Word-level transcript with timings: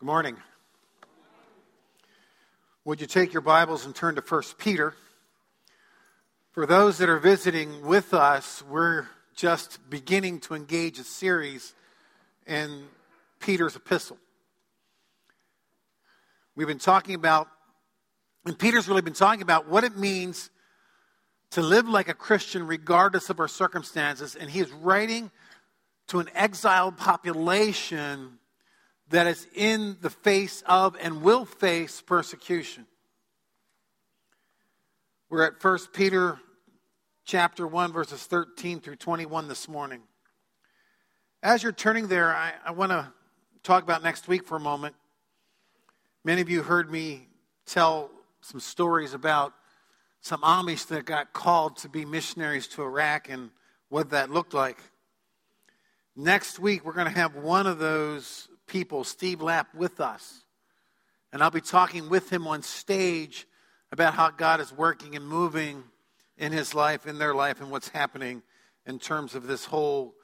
Good 0.00 0.06
morning. 0.06 0.38
Would 2.86 3.02
you 3.02 3.06
take 3.06 3.34
your 3.34 3.42
Bibles 3.42 3.84
and 3.84 3.94
turn 3.94 4.14
to 4.14 4.22
1 4.22 4.42
Peter? 4.56 4.94
For 6.52 6.64
those 6.64 6.96
that 6.98 7.10
are 7.10 7.18
visiting 7.18 7.84
with 7.84 8.14
us, 8.14 8.62
we're 8.62 9.08
just 9.36 9.78
beginning 9.90 10.40
to 10.40 10.54
engage 10.54 10.98
a 10.98 11.04
series 11.04 11.74
in 12.46 12.84
Peter's 13.40 13.76
epistle. 13.76 14.16
We've 16.56 16.66
been 16.66 16.78
talking 16.78 17.14
about, 17.14 17.48
and 18.46 18.58
Peter's 18.58 18.88
really 18.88 19.02
been 19.02 19.12
talking 19.12 19.42
about 19.42 19.68
what 19.68 19.84
it 19.84 19.98
means 19.98 20.48
to 21.50 21.60
live 21.60 21.86
like 21.86 22.08
a 22.08 22.14
Christian 22.14 22.66
regardless 22.66 23.28
of 23.28 23.38
our 23.38 23.48
circumstances, 23.48 24.34
and 24.34 24.48
he 24.48 24.60
is 24.60 24.70
writing 24.72 25.30
to 26.06 26.20
an 26.20 26.30
exiled 26.34 26.96
population 26.96 28.38
that 29.10 29.26
is 29.26 29.46
in 29.54 29.96
the 30.00 30.10
face 30.10 30.62
of 30.66 30.96
and 31.00 31.22
will 31.22 31.44
face 31.44 32.00
persecution. 32.00 32.86
We're 35.28 35.46
at 35.46 35.62
1 35.62 35.78
Peter 35.92 36.40
chapter 37.24 37.66
1 37.66 37.92
verses 37.92 38.24
13 38.24 38.80
through 38.80 38.96
21 38.96 39.48
this 39.48 39.68
morning. 39.68 40.02
As 41.42 41.62
you're 41.62 41.72
turning 41.72 42.08
there, 42.08 42.34
I, 42.34 42.52
I 42.64 42.70
want 42.70 42.90
to 42.90 43.12
talk 43.62 43.82
about 43.82 44.02
next 44.02 44.28
week 44.28 44.46
for 44.46 44.56
a 44.56 44.60
moment. 44.60 44.94
Many 46.24 46.40
of 46.40 46.50
you 46.50 46.62
heard 46.62 46.90
me 46.90 47.28
tell 47.66 48.10
some 48.40 48.60
stories 48.60 49.14
about 49.14 49.54
some 50.20 50.42
Amish 50.42 50.86
that 50.88 51.04
got 51.04 51.32
called 51.32 51.78
to 51.78 51.88
be 51.88 52.04
missionaries 52.04 52.68
to 52.68 52.82
Iraq 52.82 53.28
and 53.28 53.50
what 53.88 54.10
that 54.10 54.30
looked 54.30 54.54
like. 54.54 54.78
Next 56.14 56.58
week, 56.58 56.84
we're 56.84 56.92
going 56.92 57.06
to 57.06 57.18
have 57.18 57.34
one 57.36 57.66
of 57.66 57.78
those 57.78 58.49
people, 58.70 59.02
Steve 59.02 59.42
Lapp, 59.42 59.74
with 59.74 60.00
us. 60.00 60.44
And 61.32 61.42
I'll 61.42 61.50
be 61.50 61.60
talking 61.60 62.08
with 62.08 62.32
him 62.32 62.46
on 62.46 62.62
stage 62.62 63.46
about 63.92 64.14
how 64.14 64.30
God 64.30 64.60
is 64.60 64.72
working 64.72 65.16
and 65.16 65.26
moving 65.26 65.82
in 66.38 66.52
his 66.52 66.74
life, 66.74 67.06
in 67.06 67.18
their 67.18 67.34
life, 67.34 67.60
and 67.60 67.70
what's 67.70 67.88
happening 67.88 68.42
in 68.86 68.98
terms 68.98 69.34
of 69.34 69.46
this 69.46 69.64
whole 69.64 70.14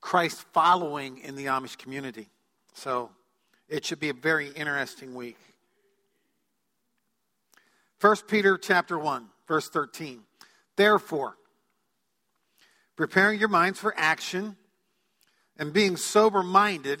Christ 0.00 0.44
following 0.52 1.18
in 1.18 1.34
the 1.34 1.46
Amish 1.46 1.78
community. 1.78 2.28
So 2.74 3.10
it 3.68 3.84
should 3.86 4.00
be 4.00 4.10
a 4.10 4.14
very 4.14 4.48
interesting 4.48 5.14
week. 5.14 5.38
1 8.00 8.16
Peter 8.28 8.58
chapter 8.58 8.98
1, 8.98 9.26
verse 9.48 9.68
13. 9.68 10.20
Therefore, 10.76 11.36
preparing 12.96 13.40
your 13.40 13.48
minds 13.48 13.78
for 13.78 13.94
action 13.96 14.56
and 15.56 15.72
being 15.72 15.96
sober 15.96 16.42
minded, 16.42 17.00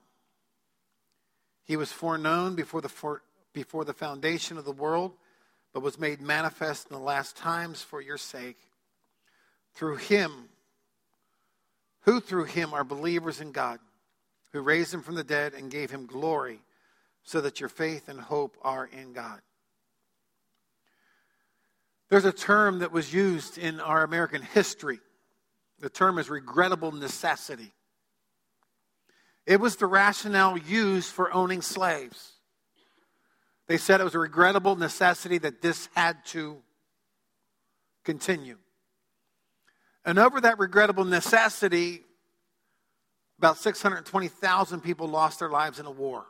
He 1.71 1.77
was 1.77 1.89
foreknown 1.89 2.55
before 2.55 2.81
the, 2.81 2.89
for, 2.89 3.21
before 3.53 3.85
the 3.85 3.93
foundation 3.93 4.57
of 4.57 4.65
the 4.65 4.73
world, 4.73 5.13
but 5.73 5.81
was 5.81 5.97
made 5.97 6.19
manifest 6.19 6.87
in 6.89 6.97
the 6.97 7.01
last 7.01 7.37
times 7.37 7.81
for 7.81 8.01
your 8.01 8.17
sake. 8.17 8.57
Through 9.73 9.95
him, 9.95 10.49
who 12.01 12.19
through 12.19 12.43
him 12.43 12.73
are 12.73 12.83
believers 12.83 13.39
in 13.39 13.53
God, 13.53 13.79
who 14.51 14.59
raised 14.59 14.93
him 14.93 15.01
from 15.01 15.15
the 15.15 15.23
dead 15.23 15.53
and 15.53 15.71
gave 15.71 15.91
him 15.91 16.07
glory, 16.07 16.59
so 17.23 17.39
that 17.39 17.61
your 17.61 17.69
faith 17.69 18.09
and 18.09 18.19
hope 18.19 18.57
are 18.63 18.89
in 18.91 19.13
God. 19.13 19.39
There's 22.09 22.25
a 22.25 22.33
term 22.33 22.79
that 22.79 22.91
was 22.91 23.13
used 23.13 23.57
in 23.57 23.79
our 23.79 24.03
American 24.03 24.41
history. 24.41 24.99
The 25.79 25.89
term 25.89 26.19
is 26.19 26.29
regrettable 26.29 26.91
necessity. 26.91 27.71
It 29.45 29.59
was 29.59 29.75
the 29.75 29.87
rationale 29.87 30.57
used 30.57 31.11
for 31.11 31.33
owning 31.33 31.61
slaves. 31.61 32.33
They 33.67 33.77
said 33.77 34.01
it 34.01 34.03
was 34.03 34.15
a 34.15 34.19
regrettable 34.19 34.75
necessity 34.75 35.37
that 35.39 35.61
this 35.61 35.89
had 35.95 36.23
to 36.27 36.57
continue. 38.03 38.57
And 40.05 40.19
over 40.19 40.41
that 40.41 40.59
regrettable 40.59 41.05
necessity, 41.05 42.01
about 43.39 43.57
620,000 43.57 44.81
people 44.81 45.07
lost 45.07 45.39
their 45.39 45.49
lives 45.49 45.79
in 45.79 45.85
a 45.85 45.91
war. 45.91 46.25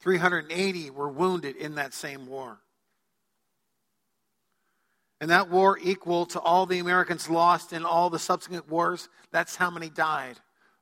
380 0.00 0.90
were 0.90 1.08
wounded 1.08 1.56
in 1.56 1.76
that 1.76 1.94
same 1.94 2.26
war. 2.26 2.58
And 5.20 5.30
that 5.30 5.48
war 5.48 5.78
equal 5.80 6.26
to 6.26 6.40
all 6.40 6.66
the 6.66 6.80
Americans 6.80 7.30
lost 7.30 7.72
in 7.72 7.84
all 7.84 8.10
the 8.10 8.18
subsequent 8.18 8.68
wars, 8.68 9.08
that's 9.30 9.54
how 9.54 9.70
many 9.70 9.88
died 9.88 10.38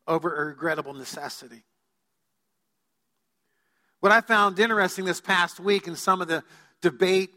over 0.07 0.35
a 0.35 0.47
regrettable 0.47 0.95
necessity. 0.95 1.65
What 4.01 4.13
I 4.13 4.23
found 4.23 4.59
interesting 4.59 5.05
this 5.05 5.21
past 5.21 5.61
week 5.61 5.87
in 5.87 5.95
some 5.95 6.23
of 6.23 6.29
the 6.29 6.43
debate 6.81 7.31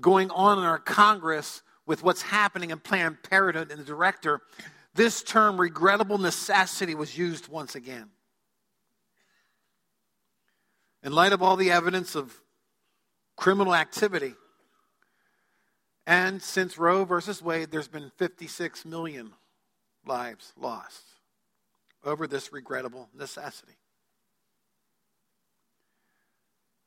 going 0.00 0.30
on 0.30 0.58
in 0.58 0.64
our 0.64 0.78
Congress 0.78 1.62
with 1.86 2.02
what's 2.02 2.22
happening 2.22 2.70
in 2.70 2.78
Planned 2.78 3.22
Parenthood 3.22 3.70
and 3.70 3.80
the 3.80 3.84
director, 3.84 4.40
this 4.94 5.22
term 5.22 5.58
regrettable 5.58 6.18
necessity 6.18 6.94
was 6.94 7.16
used 7.16 7.48
once 7.48 7.74
again. 7.74 8.10
In 11.02 11.12
light 11.12 11.32
of 11.32 11.42
all 11.42 11.56
the 11.56 11.70
evidence 11.70 12.14
of 12.14 12.40
criminal 13.36 13.74
activity, 13.74 14.34
and 16.06 16.42
since 16.42 16.76
Roe 16.76 17.04
versus 17.04 17.40
Wade, 17.40 17.70
there's 17.70 17.88
been 17.88 18.12
56 18.18 18.84
million 18.84 19.32
lives 20.04 20.52
lost 20.58 21.02
over 22.04 22.26
this 22.26 22.52
regrettable 22.52 23.08
necessity. 23.14 23.72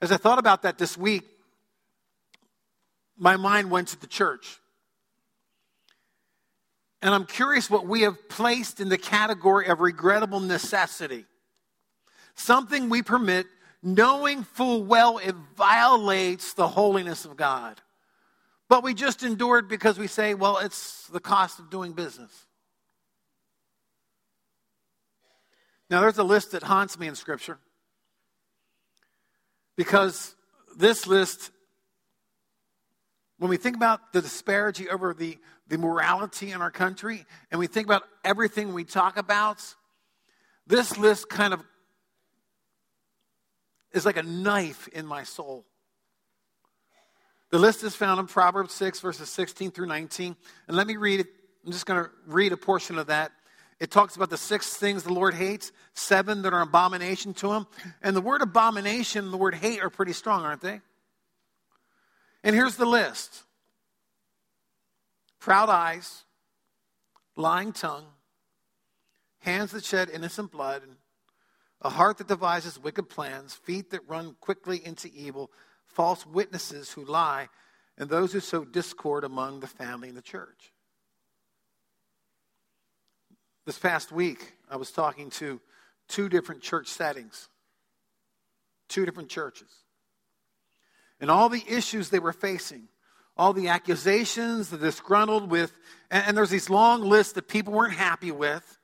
As 0.01 0.11
I 0.11 0.17
thought 0.17 0.39
about 0.39 0.63
that 0.63 0.77
this 0.77 0.97
week, 0.97 1.23
my 3.17 3.37
mind 3.37 3.71
went 3.71 3.89
to 3.89 3.99
the 3.99 4.07
church. 4.07 4.59
And 7.01 7.13
I'm 7.13 7.25
curious 7.25 7.69
what 7.69 7.85
we 7.85 8.01
have 8.01 8.29
placed 8.29 8.79
in 8.79 8.89
the 8.89 8.97
category 8.97 9.67
of 9.67 9.81
regrettable 9.81 10.39
necessity. 10.39 11.25
Something 12.35 12.89
we 12.89 13.01
permit 13.01 13.45
knowing 13.83 14.43
full 14.43 14.83
well 14.83 15.17
it 15.17 15.35
violates 15.55 16.53
the 16.53 16.67
holiness 16.67 17.25
of 17.25 17.35
God. 17.35 17.81
But 18.69 18.83
we 18.83 18.93
just 18.93 19.23
endure 19.23 19.59
it 19.59 19.67
because 19.67 19.99
we 19.99 20.07
say, 20.07 20.33
well, 20.33 20.57
it's 20.57 21.07
the 21.07 21.19
cost 21.19 21.59
of 21.59 21.69
doing 21.69 21.91
business. 21.91 22.31
Now, 25.93 26.01
there's 26.01 26.17
a 26.17 26.23
list 26.23 26.53
that 26.53 26.63
haunts 26.63 26.97
me 26.97 27.05
in 27.05 27.13
Scripture 27.13 27.59
because 29.77 30.33
this 30.75 31.05
list, 31.05 31.51
when 33.37 33.47
we 33.47 33.57
think 33.57 33.75
about 33.75 34.11
the 34.11 34.19
disparity 34.19 34.89
over 34.89 35.13
the, 35.13 35.37
the 35.67 35.77
morality 35.77 36.49
in 36.49 36.63
our 36.63 36.71
country 36.71 37.27
and 37.51 37.59
we 37.59 37.67
think 37.67 37.85
about 37.85 38.01
everything 38.25 38.73
we 38.73 38.85
talk 38.85 39.17
about, 39.17 39.61
this 40.65 40.97
list 40.97 41.29
kind 41.29 41.53
of 41.53 41.63
is 43.91 44.03
like 44.03 44.17
a 44.17 44.23
knife 44.23 44.87
in 44.87 45.05
my 45.05 45.21
soul. 45.21 45.63
The 47.51 47.59
list 47.59 47.83
is 47.83 47.95
found 47.95 48.19
in 48.19 48.25
Proverbs 48.25 48.73
6, 48.73 48.99
verses 48.99 49.29
16 49.29 49.69
through 49.69 49.85
19. 49.85 50.35
And 50.67 50.75
let 50.75 50.87
me 50.87 50.97
read 50.97 51.19
it. 51.19 51.27
I'm 51.63 51.71
just 51.71 51.85
going 51.85 52.03
to 52.03 52.09
read 52.25 52.51
a 52.51 52.57
portion 52.57 52.97
of 52.97 53.05
that 53.05 53.31
it 53.79 53.91
talks 53.91 54.15
about 54.15 54.29
the 54.29 54.37
six 54.37 54.75
things 54.75 55.03
the 55.03 55.13
Lord 55.13 55.33
hates, 55.33 55.71
seven 55.93 56.41
that 56.43 56.53
are 56.53 56.61
an 56.61 56.67
abomination 56.67 57.33
to 57.35 57.51
him. 57.51 57.67
And 58.01 58.15
the 58.15 58.21
word 58.21 58.41
abomination 58.41 59.25
and 59.25 59.33
the 59.33 59.37
word 59.37 59.55
hate 59.55 59.81
are 59.81 59.89
pretty 59.89 60.13
strong, 60.13 60.43
aren't 60.43 60.61
they? 60.61 60.81
And 62.43 62.55
here's 62.55 62.75
the 62.75 62.85
list 62.85 63.43
proud 65.39 65.69
eyes, 65.69 66.23
lying 67.35 67.73
tongue, 67.73 68.05
hands 69.39 69.71
that 69.71 69.83
shed 69.83 70.09
innocent 70.09 70.51
blood, 70.51 70.83
a 71.81 71.89
heart 71.89 72.17
that 72.17 72.27
devises 72.27 72.79
wicked 72.79 73.09
plans, 73.09 73.53
feet 73.53 73.91
that 73.91 74.07
run 74.07 74.35
quickly 74.39 74.85
into 74.85 75.09
evil, 75.13 75.51
false 75.85 76.25
witnesses 76.25 76.91
who 76.91 77.03
lie, 77.05 77.49
and 77.97 78.09
those 78.09 78.33
who 78.33 78.39
sow 78.39 78.65
discord 78.65 79.23
among 79.23 79.59
the 79.59 79.67
family 79.67 80.07
and 80.09 80.17
the 80.17 80.21
church. 80.21 80.72
This 83.65 83.79
past 83.79 84.11
week, 84.11 84.53
I 84.69 84.75
was 84.75 84.91
talking 84.91 85.29
to 85.31 85.61
two 86.09 86.27
different 86.27 86.61
church 86.61 86.87
settings, 86.87 87.47
two 88.89 89.05
different 89.05 89.29
churches. 89.29 89.69
And 91.21 91.31
all 91.31 91.47
the 91.47 91.63
issues 91.69 92.09
they 92.09 92.19
were 92.19 92.33
facing, 92.33 92.89
all 93.37 93.53
the 93.53 93.69
accusations, 93.69 94.69
the 94.69 94.77
disgruntled 94.77 95.49
with, 95.49 95.71
and, 96.11 96.25
and 96.27 96.37
there's 96.37 96.49
these 96.49 96.69
long 96.69 97.03
lists 97.03 97.33
that 97.33 97.47
people 97.47 97.71
weren't 97.71 97.93
happy 97.93 98.31
with, 98.31 98.79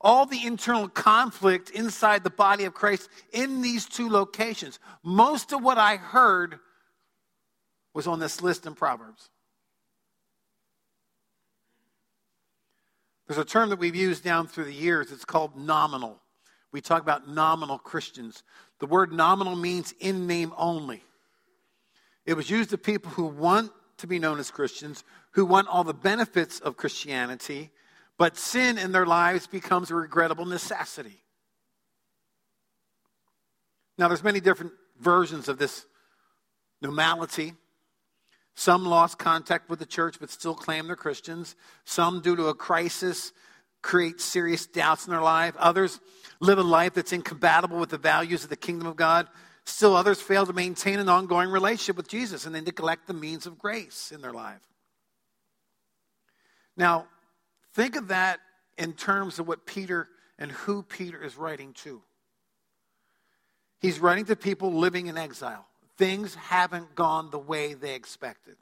all 0.00 0.24
the 0.24 0.46
internal 0.46 0.88
conflict 0.88 1.70
inside 1.70 2.22
the 2.22 2.30
body 2.30 2.64
of 2.64 2.74
Christ 2.74 3.08
in 3.32 3.60
these 3.60 3.86
two 3.86 4.08
locations. 4.08 4.78
Most 5.02 5.52
of 5.52 5.62
what 5.64 5.78
I 5.78 5.96
heard 5.96 6.60
was 7.92 8.06
on 8.06 8.20
this 8.20 8.40
list 8.40 8.66
in 8.66 8.74
Proverbs. 8.74 9.30
There's 13.32 13.46
a 13.46 13.48
term 13.48 13.70
that 13.70 13.78
we've 13.78 13.96
used 13.96 14.22
down 14.22 14.46
through 14.46 14.66
the 14.66 14.74
years, 14.74 15.10
it's 15.10 15.24
called 15.24 15.56
nominal. 15.56 16.20
We 16.70 16.82
talk 16.82 17.00
about 17.00 17.26
nominal 17.26 17.78
Christians. 17.78 18.42
The 18.78 18.84
word 18.84 19.10
nominal 19.10 19.56
means 19.56 19.94
in 20.00 20.26
name 20.26 20.52
only. 20.54 21.02
It 22.26 22.34
was 22.34 22.50
used 22.50 22.74
of 22.74 22.82
people 22.82 23.10
who 23.12 23.24
want 23.24 23.72
to 23.96 24.06
be 24.06 24.18
known 24.18 24.38
as 24.38 24.50
Christians, 24.50 25.02
who 25.30 25.46
want 25.46 25.66
all 25.68 25.82
the 25.82 25.94
benefits 25.94 26.60
of 26.60 26.76
Christianity, 26.76 27.70
but 28.18 28.36
sin 28.36 28.76
in 28.76 28.92
their 28.92 29.06
lives 29.06 29.46
becomes 29.46 29.90
a 29.90 29.94
regrettable 29.94 30.44
necessity. 30.44 31.22
Now, 33.96 34.08
there's 34.08 34.22
many 34.22 34.40
different 34.40 34.72
versions 35.00 35.48
of 35.48 35.56
this 35.56 35.86
normality. 36.82 37.54
Some 38.54 38.84
lost 38.84 39.18
contact 39.18 39.70
with 39.70 39.78
the 39.78 39.86
church 39.86 40.18
but 40.20 40.30
still 40.30 40.54
claim 40.54 40.86
they're 40.86 40.96
Christians. 40.96 41.56
Some, 41.84 42.20
due 42.20 42.36
to 42.36 42.46
a 42.46 42.54
crisis, 42.54 43.32
create 43.80 44.20
serious 44.20 44.66
doubts 44.66 45.06
in 45.06 45.10
their 45.10 45.22
life. 45.22 45.56
Others 45.56 46.00
live 46.40 46.58
a 46.58 46.62
life 46.62 46.94
that's 46.94 47.12
incompatible 47.12 47.78
with 47.78 47.90
the 47.90 47.98
values 47.98 48.44
of 48.44 48.50
the 48.50 48.56
kingdom 48.56 48.86
of 48.86 48.96
God. 48.96 49.26
Still, 49.64 49.96
others 49.96 50.20
fail 50.20 50.44
to 50.44 50.52
maintain 50.52 50.98
an 50.98 51.08
ongoing 51.08 51.48
relationship 51.48 51.96
with 51.96 52.08
Jesus 52.08 52.46
and 52.46 52.54
they 52.54 52.60
neglect 52.60 53.06
the 53.06 53.14
means 53.14 53.46
of 53.46 53.58
grace 53.58 54.12
in 54.12 54.20
their 54.20 54.32
life. 54.32 54.60
Now, 56.76 57.06
think 57.74 57.96
of 57.96 58.08
that 58.08 58.40
in 58.76 58.92
terms 58.92 59.38
of 59.38 59.46
what 59.46 59.66
Peter 59.66 60.08
and 60.38 60.50
who 60.50 60.82
Peter 60.82 61.22
is 61.22 61.36
writing 61.36 61.72
to. 61.84 62.02
He's 63.80 64.00
writing 64.00 64.24
to 64.26 64.36
people 64.36 64.72
living 64.72 65.06
in 65.06 65.18
exile 65.18 65.66
things 66.02 66.34
haven't 66.34 66.96
gone 66.96 67.30
the 67.30 67.38
way 67.38 67.74
they 67.74 67.94
expected. 67.94 68.56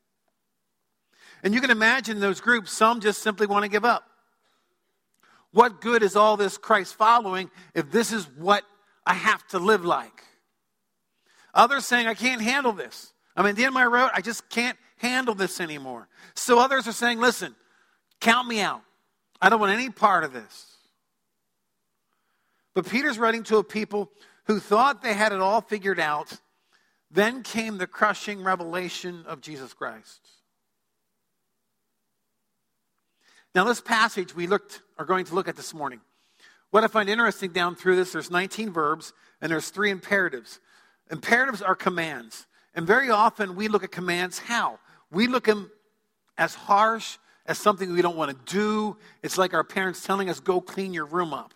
And 1.42 1.54
you 1.54 1.62
can 1.62 1.70
imagine 1.70 2.20
those 2.20 2.38
groups, 2.38 2.70
some 2.70 3.00
just 3.00 3.22
simply 3.22 3.46
want 3.46 3.62
to 3.62 3.70
give 3.70 3.82
up. 3.82 4.04
What 5.50 5.81
good 5.81 6.02
is 6.02 6.16
all 6.16 6.37
this 6.37 6.58
Christ 6.58 6.96
following 6.96 7.50
if 7.75 7.90
this 7.90 8.12
is 8.12 8.28
what 8.37 8.64
I 9.06 9.14
have 9.14 9.46
to 9.48 9.58
live 9.58 9.87
like? 9.87 10.22
Others 11.54 11.87
saying, 11.87 12.06
I 12.06 12.12
can't 12.12 12.42
handle 12.42 12.72
this. 12.72 13.14
I'm 13.34 13.46
at 13.46 13.56
the 13.56 13.62
end 13.62 13.69
of 13.69 13.75
my 13.75 13.87
road. 13.87 14.10
I 14.12 14.20
just 14.20 14.50
can't 14.50 14.76
handle 14.98 15.34
this 15.34 15.62
anymore. 15.62 16.08
So 16.34 16.58
others 16.58 16.87
are 16.87 16.92
saying, 16.92 17.20
listen, 17.20 17.54
count 18.20 18.48
me 18.48 18.60
out. 18.60 18.82
I 19.40 19.48
don't 19.48 19.60
want 19.60 19.72
any 19.72 19.88
part 19.88 20.25
of 20.25 20.34
this. 20.34 20.76
But 22.75 22.87
Peter's 22.87 23.19
writing 23.19 23.44
to 23.44 23.56
a 23.56 23.64
people 23.64 24.10
who 24.44 24.60
thought 24.60 25.00
they 25.00 25.14
had 25.14 25.32
it 25.32 25.40
all 25.40 25.62
figured 25.62 25.98
out 25.98 26.38
then 27.10 27.42
came 27.42 27.78
the 27.78 27.86
crushing 27.86 28.42
revelation 28.42 29.24
of 29.26 29.40
Jesus 29.40 29.72
Christ. 29.72 30.20
Now, 33.54 33.64
this 33.64 33.80
passage 33.80 34.34
we 34.34 34.46
looked 34.46 34.82
are 34.98 35.04
going 35.04 35.24
to 35.24 35.34
look 35.34 35.48
at 35.48 35.56
this 35.56 35.74
morning. 35.74 36.00
What 36.70 36.84
I 36.84 36.86
find 36.86 37.08
interesting 37.08 37.50
down 37.50 37.74
through 37.74 37.96
this, 37.96 38.12
there's 38.12 38.30
19 38.30 38.72
verbs 38.72 39.12
and 39.40 39.50
there's 39.50 39.70
three 39.70 39.90
imperatives. 39.90 40.60
Imperatives 41.10 41.60
are 41.60 41.74
commands. 41.74 42.46
And 42.74 42.86
very 42.86 43.10
often 43.10 43.56
we 43.56 43.66
look 43.66 43.82
at 43.82 43.90
commands 43.90 44.38
how? 44.38 44.78
We 45.10 45.26
look 45.26 45.48
at 45.48 45.56
them 45.56 45.70
as 46.38 46.54
harsh, 46.54 47.18
as 47.44 47.58
something 47.58 47.92
we 47.92 48.02
don't 48.02 48.16
want 48.16 48.30
to 48.30 48.52
do. 48.52 48.96
It's 49.24 49.36
like 49.36 49.52
our 49.52 49.64
parents 49.64 50.06
telling 50.06 50.30
us, 50.30 50.38
go 50.38 50.60
clean 50.60 50.94
your 50.94 51.06
room 51.06 51.34
up. 51.34 51.52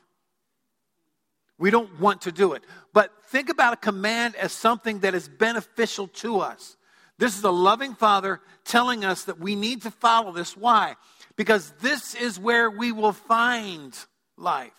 We 1.58 1.70
don't 1.70 2.00
want 2.00 2.22
to 2.22 2.32
do 2.32 2.52
it. 2.52 2.64
But 2.92 3.12
think 3.26 3.48
about 3.48 3.74
a 3.74 3.76
command 3.76 4.34
as 4.36 4.52
something 4.52 5.00
that 5.00 5.14
is 5.14 5.28
beneficial 5.28 6.08
to 6.08 6.40
us. 6.40 6.76
This 7.18 7.38
is 7.38 7.44
a 7.44 7.50
loving 7.50 7.94
father 7.94 8.40
telling 8.64 9.04
us 9.04 9.24
that 9.24 9.38
we 9.38 9.54
need 9.54 9.82
to 9.82 9.90
follow 9.90 10.32
this. 10.32 10.56
Why? 10.56 10.96
Because 11.36 11.72
this 11.80 12.14
is 12.14 12.40
where 12.40 12.70
we 12.70 12.90
will 12.90 13.12
find 13.12 13.96
life. 14.36 14.72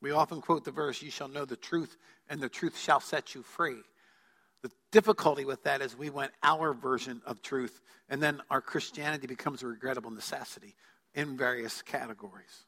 We 0.00 0.10
often 0.10 0.40
quote 0.40 0.64
the 0.64 0.70
verse, 0.70 1.02
You 1.02 1.10
shall 1.10 1.28
know 1.28 1.44
the 1.44 1.56
truth, 1.56 1.96
and 2.28 2.40
the 2.40 2.48
truth 2.48 2.78
shall 2.78 3.00
set 3.00 3.34
you 3.34 3.42
free. 3.42 3.80
The 4.62 4.70
difficulty 4.90 5.44
with 5.44 5.64
that 5.64 5.82
is 5.82 5.96
we 5.96 6.10
want 6.10 6.32
our 6.42 6.72
version 6.72 7.20
of 7.26 7.42
truth, 7.42 7.80
and 8.08 8.22
then 8.22 8.40
our 8.50 8.60
Christianity 8.60 9.26
becomes 9.26 9.62
a 9.62 9.66
regrettable 9.66 10.10
necessity 10.10 10.74
in 11.14 11.36
various 11.36 11.82
categories. 11.82 12.64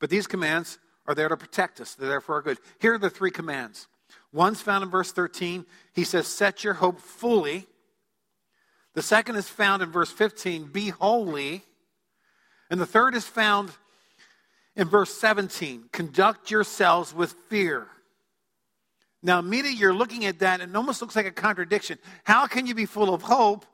But 0.00 0.10
these 0.10 0.26
commands 0.26 0.78
are 1.06 1.14
there 1.14 1.28
to 1.28 1.36
protect 1.36 1.80
us, 1.80 1.94
they're 1.94 2.08
there 2.08 2.20
for 2.20 2.34
our 2.34 2.42
good. 2.42 2.58
Here 2.80 2.94
are 2.94 2.98
the 2.98 3.10
three 3.10 3.30
commands. 3.30 3.86
One's 4.32 4.60
found 4.60 4.82
in 4.82 4.90
verse 4.90 5.12
13. 5.12 5.66
He 5.92 6.04
says, 6.04 6.26
Set 6.26 6.64
your 6.64 6.74
hope 6.74 7.00
fully. 7.00 7.66
The 8.94 9.02
second 9.02 9.36
is 9.36 9.48
found 9.48 9.82
in 9.82 9.90
verse 9.90 10.10
15, 10.10 10.66
Be 10.66 10.88
holy. 10.88 11.62
And 12.70 12.80
the 12.80 12.86
third 12.86 13.14
is 13.14 13.24
found 13.24 13.70
in 14.76 14.88
verse 14.88 15.12
17, 15.14 15.90
Conduct 15.92 16.50
yourselves 16.50 17.14
with 17.14 17.32
fear. 17.48 17.86
Now, 19.22 19.38
immediately 19.38 19.78
you're 19.78 19.94
looking 19.94 20.24
at 20.24 20.38
that, 20.38 20.60
and 20.60 20.72
it 20.72 20.76
almost 20.76 21.02
looks 21.02 21.14
like 21.14 21.26
a 21.26 21.32
contradiction. 21.32 21.98
How 22.24 22.46
can 22.46 22.66
you 22.66 22.74
be 22.74 22.86
full 22.86 23.12
of 23.12 23.22
hope, 23.22 23.66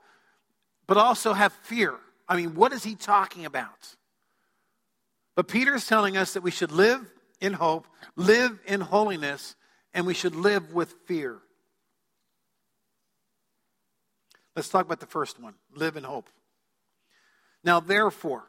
but 0.86 0.96
also 0.96 1.34
have 1.34 1.52
fear? 1.52 1.94
I 2.28 2.36
mean, 2.36 2.54
what 2.54 2.72
is 2.72 2.82
he 2.82 2.96
talking 2.96 3.46
about? 3.46 3.94
But 5.36 5.48
Peter 5.48 5.74
is 5.74 5.86
telling 5.86 6.16
us 6.16 6.32
that 6.32 6.42
we 6.42 6.50
should 6.50 6.72
live 6.72 7.08
in 7.40 7.52
hope, 7.52 7.86
live 8.16 8.58
in 8.66 8.80
holiness, 8.80 9.54
and 9.94 10.06
we 10.06 10.14
should 10.14 10.34
live 10.34 10.72
with 10.72 10.92
fear. 11.06 11.38
Let's 14.56 14.70
talk 14.70 14.86
about 14.86 15.00
the 15.00 15.06
first 15.06 15.38
one 15.38 15.54
live 15.74 15.96
in 15.96 16.04
hope. 16.04 16.30
Now, 17.62 17.80
therefore, 17.80 18.44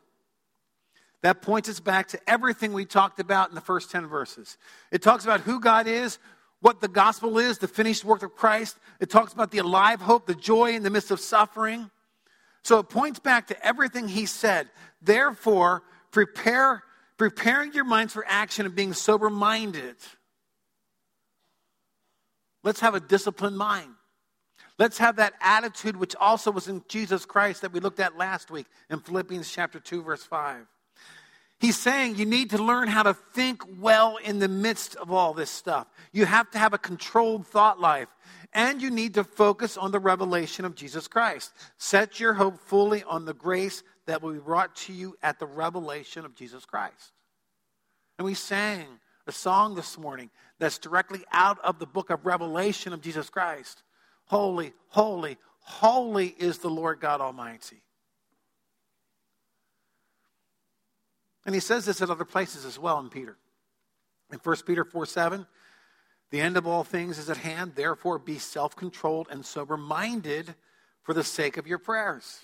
that 1.21 1.41
points 1.41 1.67
us 1.67 1.81
back 1.81 2.07
to 2.09 2.19
everything 2.27 2.71
we 2.71 2.85
talked 2.85 3.19
about 3.19 3.49
in 3.49 3.55
the 3.55 3.61
first 3.61 3.91
10 3.91 4.07
verses. 4.07 4.57
It 4.91 5.01
talks 5.01 5.25
about 5.25 5.41
who 5.41 5.59
God 5.59 5.87
is, 5.87 6.19
what 6.61 6.79
the 6.79 6.87
gospel 6.87 7.37
is, 7.37 7.57
the 7.57 7.67
finished 7.67 8.05
work 8.05 8.23
of 8.23 8.35
Christ. 8.35 8.77
It 9.01 9.09
talks 9.09 9.33
about 9.33 9.51
the 9.51 9.57
alive 9.57 9.99
hope, 9.99 10.25
the 10.25 10.35
joy 10.35 10.73
in 10.73 10.83
the 10.83 10.89
midst 10.89 11.11
of 11.11 11.19
suffering. 11.19 11.89
So 12.63 12.79
it 12.79 12.89
points 12.89 13.19
back 13.19 13.47
to 13.47 13.65
everything 13.65 14.07
he 14.07 14.25
said. 14.25 14.69
Therefore, 15.01 15.83
prepare, 16.17 16.81
preparing 17.17 17.73
your 17.73 17.83
minds 17.83 18.11
for 18.11 18.25
action 18.27 18.65
and 18.65 18.75
being 18.75 18.93
sober 18.93 19.29
minded. 19.29 19.95
Let's 22.63 22.79
have 22.79 22.95
a 22.95 22.99
disciplined 22.99 23.55
mind. 23.55 23.91
Let's 24.79 24.97
have 24.97 25.17
that 25.17 25.35
attitude 25.41 25.95
which 25.95 26.15
also 26.15 26.49
was 26.49 26.67
in 26.67 26.83
Jesus 26.87 27.23
Christ 27.23 27.61
that 27.61 27.71
we 27.71 27.79
looked 27.79 27.99
at 27.99 28.17
last 28.17 28.49
week 28.49 28.65
in 28.89 28.99
Philippians 28.99 29.51
chapter 29.51 29.79
2 29.79 30.01
verse 30.01 30.23
5. 30.23 30.65
He's 31.59 31.77
saying 31.77 32.15
you 32.15 32.25
need 32.25 32.49
to 32.49 32.63
learn 32.63 32.87
how 32.87 33.03
to 33.03 33.13
think 33.13 33.61
well 33.79 34.17
in 34.17 34.39
the 34.39 34.47
midst 34.47 34.95
of 34.95 35.11
all 35.11 35.35
this 35.35 35.51
stuff. 35.51 35.85
You 36.11 36.25
have 36.25 36.49
to 36.51 36.57
have 36.57 36.73
a 36.73 36.79
controlled 36.79 37.45
thought 37.45 37.79
life 37.79 38.09
and 38.53 38.81
you 38.81 38.89
need 38.89 39.13
to 39.13 39.23
focus 39.23 39.77
on 39.77 39.91
the 39.91 39.99
revelation 39.99 40.65
of 40.65 40.73
Jesus 40.73 41.07
Christ. 41.07 41.53
Set 41.77 42.19
your 42.19 42.33
hope 42.33 42.59
fully 42.59 43.03
on 43.03 43.25
the 43.25 43.35
grace 43.35 43.83
that 44.07 44.21
will 44.21 44.33
be 44.33 44.39
brought 44.39 44.75
to 44.75 44.93
you 44.93 45.15
at 45.21 45.37
the 45.37 45.45
revelation 45.45 46.25
of 46.25 46.35
Jesus 46.35 46.65
Christ. 46.65 47.11
And 48.17 48.25
we 48.25 48.33
sang 48.33 48.87
a 49.27 49.31
song 49.31 49.75
this 49.75 49.97
morning 49.97 50.29
that's 50.59 50.79
directly 50.79 51.23
out 51.31 51.59
of 51.63 51.77
the 51.77 51.85
book 51.85 52.09
of 52.09 52.25
Revelation 52.25 52.93
of 52.93 53.01
Jesus 53.01 53.29
Christ. 53.29 53.83
Holy, 54.25 54.73
holy, 54.89 55.37
holy 55.59 56.35
is 56.39 56.57
the 56.57 56.69
Lord 56.69 56.99
God 56.99 57.21
Almighty. 57.21 57.83
And 61.45 61.53
he 61.53 61.61
says 61.61 61.85
this 61.85 62.01
at 62.01 62.09
other 62.09 62.25
places 62.25 62.65
as 62.65 62.79
well 62.79 62.99
in 62.99 63.09
Peter. 63.09 63.37
In 64.31 64.39
1 64.39 64.55
Peter 64.65 64.83
4 64.83 65.05
7, 65.05 65.45
The 66.31 66.41
end 66.41 66.57
of 66.57 66.67
all 66.67 66.83
things 66.83 67.17
is 67.17 67.29
at 67.29 67.37
hand. 67.37 67.73
Therefore, 67.75 68.19
be 68.19 68.37
self 68.37 68.75
controlled 68.75 69.27
and 69.31 69.45
sober 69.45 69.77
minded 69.77 70.55
for 71.03 71.13
the 71.13 71.23
sake 71.23 71.55
of 71.55 71.67
your 71.67 71.77
prayers. 71.77 72.39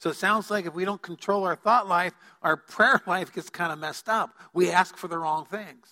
So 0.00 0.08
it 0.08 0.16
sounds 0.16 0.50
like 0.50 0.64
if 0.64 0.74
we 0.74 0.86
don't 0.86 1.00
control 1.00 1.44
our 1.44 1.56
thought 1.56 1.86
life, 1.86 2.14
our 2.42 2.56
prayer 2.68 3.00
life 3.06 3.32
gets 3.32 3.50
kind 3.50 3.70
of 3.70 3.78
messed 3.78 4.08
up. 4.08 4.30
We 4.52 4.70
ask 4.70 4.96
for 4.96 5.08
the 5.08 5.18
wrong 5.18 5.44
things. 5.44 5.86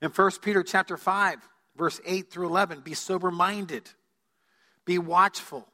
In 0.00 0.10
1 0.10 0.30
Peter 0.42 0.62
chapter 0.62 0.96
5, 0.96 1.38
verse 1.76 2.00
8 2.06 2.30
through 2.30 2.46
11, 2.46 2.80
be 2.80 2.94
sober 2.94 3.30
minded, 3.30 3.90
be 4.84 4.98
watchful. 4.98 5.66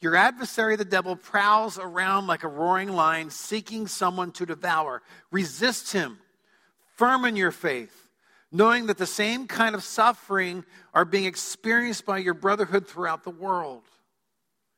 Your 0.00 0.16
adversary, 0.16 0.74
the 0.74 0.84
devil, 0.84 1.14
prowls 1.14 1.78
around 1.78 2.26
like 2.26 2.42
a 2.42 2.48
roaring 2.48 2.88
lion, 2.88 3.30
seeking 3.30 3.86
someone 3.86 4.32
to 4.32 4.44
devour. 4.44 5.00
Resist 5.30 5.92
him, 5.92 6.18
firm 6.96 7.24
in 7.24 7.36
your 7.36 7.52
faith, 7.52 8.08
knowing 8.50 8.86
that 8.86 8.98
the 8.98 9.06
same 9.06 9.46
kind 9.46 9.76
of 9.76 9.84
suffering 9.84 10.64
are 10.92 11.04
being 11.04 11.26
experienced 11.26 12.04
by 12.04 12.18
your 12.18 12.34
brotherhood 12.34 12.88
throughout 12.88 13.22
the 13.22 13.30
world. 13.30 13.82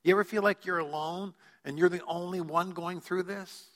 You 0.02 0.12
ever 0.12 0.24
feel 0.24 0.42
like 0.42 0.66
you're 0.66 0.78
alone 0.78 1.32
and 1.64 1.78
you're 1.78 1.88
the 1.88 2.04
only 2.06 2.40
one 2.40 2.70
going 2.70 3.00
through 3.00 3.24
this? 3.24 3.66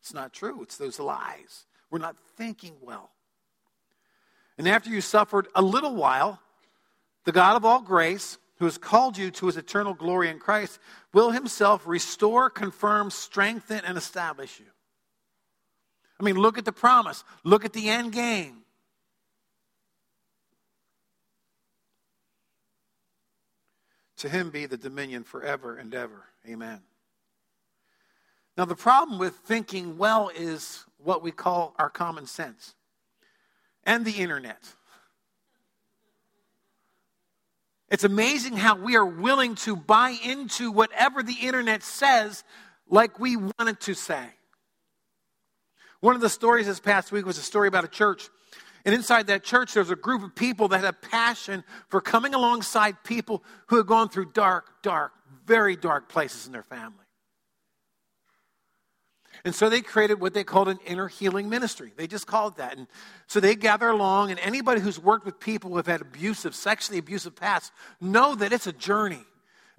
It's 0.00 0.14
not 0.14 0.32
true. 0.32 0.62
It's 0.62 0.76
those 0.76 0.98
lies. 0.98 1.66
We're 1.90 1.98
not 1.98 2.16
thinking 2.36 2.74
well. 2.80 3.10
And 4.56 4.68
after 4.68 4.90
you 4.90 5.00
suffered 5.00 5.48
a 5.54 5.62
little 5.62 5.94
while, 5.94 6.40
the 7.24 7.32
God 7.32 7.56
of 7.56 7.64
all 7.64 7.80
grace, 7.80 8.38
who 8.58 8.64
has 8.66 8.78
called 8.78 9.16
you 9.16 9.30
to 9.30 9.46
his 9.46 9.56
eternal 9.56 9.94
glory 9.94 10.28
in 10.28 10.38
Christ, 10.38 10.78
will 11.12 11.30
himself 11.30 11.86
restore, 11.86 12.50
confirm, 12.50 13.10
strengthen, 13.10 13.80
and 13.84 13.96
establish 13.96 14.60
you. 14.60 14.66
I 16.18 16.22
mean, 16.22 16.36
look 16.36 16.58
at 16.58 16.66
the 16.66 16.72
promise, 16.72 17.24
look 17.44 17.64
at 17.64 17.72
the 17.72 17.88
end 17.88 18.12
game. 18.12 18.59
To 24.20 24.28
him 24.28 24.50
be 24.50 24.66
the 24.66 24.76
dominion 24.76 25.24
forever 25.24 25.76
and 25.76 25.94
ever. 25.94 26.26
Amen. 26.46 26.80
Now, 28.54 28.66
the 28.66 28.74
problem 28.74 29.18
with 29.18 29.36
thinking 29.36 29.96
well 29.96 30.30
is 30.34 30.84
what 30.98 31.22
we 31.22 31.30
call 31.30 31.74
our 31.78 31.88
common 31.88 32.26
sense 32.26 32.74
and 33.84 34.04
the 34.04 34.10
internet. 34.10 34.62
It's 37.88 38.04
amazing 38.04 38.58
how 38.58 38.76
we 38.76 38.94
are 38.94 39.06
willing 39.06 39.54
to 39.56 39.74
buy 39.74 40.14
into 40.22 40.70
whatever 40.70 41.22
the 41.22 41.36
internet 41.40 41.82
says 41.82 42.44
like 42.90 43.18
we 43.18 43.36
want 43.36 43.70
it 43.70 43.80
to 43.80 43.94
say. 43.94 44.26
One 46.00 46.14
of 46.14 46.20
the 46.20 46.28
stories 46.28 46.66
this 46.66 46.78
past 46.78 47.10
week 47.10 47.24
was 47.24 47.38
a 47.38 47.42
story 47.42 47.68
about 47.68 47.84
a 47.84 47.88
church. 47.88 48.28
And 48.84 48.94
inside 48.94 49.26
that 49.26 49.44
church, 49.44 49.74
there 49.74 49.82
was 49.82 49.90
a 49.90 49.96
group 49.96 50.22
of 50.22 50.34
people 50.34 50.68
that 50.68 50.78
had 50.78 50.86
a 50.86 50.92
passion 50.92 51.64
for 51.88 52.00
coming 52.00 52.34
alongside 52.34 53.02
people 53.04 53.42
who 53.66 53.76
had 53.76 53.86
gone 53.86 54.08
through 54.08 54.32
dark, 54.32 54.82
dark, 54.82 55.12
very 55.46 55.76
dark 55.76 56.08
places 56.08 56.46
in 56.46 56.52
their 56.52 56.62
family. 56.62 56.96
And 59.44 59.54
so 59.54 59.70
they 59.70 59.80
created 59.80 60.20
what 60.20 60.34
they 60.34 60.44
called 60.44 60.68
an 60.68 60.78
inner 60.86 61.08
healing 61.08 61.48
ministry. 61.48 61.92
They 61.96 62.06
just 62.06 62.26
called 62.26 62.58
that. 62.58 62.76
And 62.76 62.86
so 63.26 63.40
they 63.40 63.54
gather 63.54 63.88
along, 63.88 64.30
and 64.30 64.40
anybody 64.40 64.80
who's 64.80 64.98
worked 64.98 65.24
with 65.24 65.40
people 65.40 65.70
who 65.70 65.76
have 65.76 65.86
had 65.86 66.02
abusive, 66.02 66.54
sexually 66.54 66.98
abusive 66.98 67.36
past, 67.36 67.72
know 68.00 68.34
that 68.34 68.52
it's 68.52 68.66
a 68.66 68.72
journey. 68.72 69.24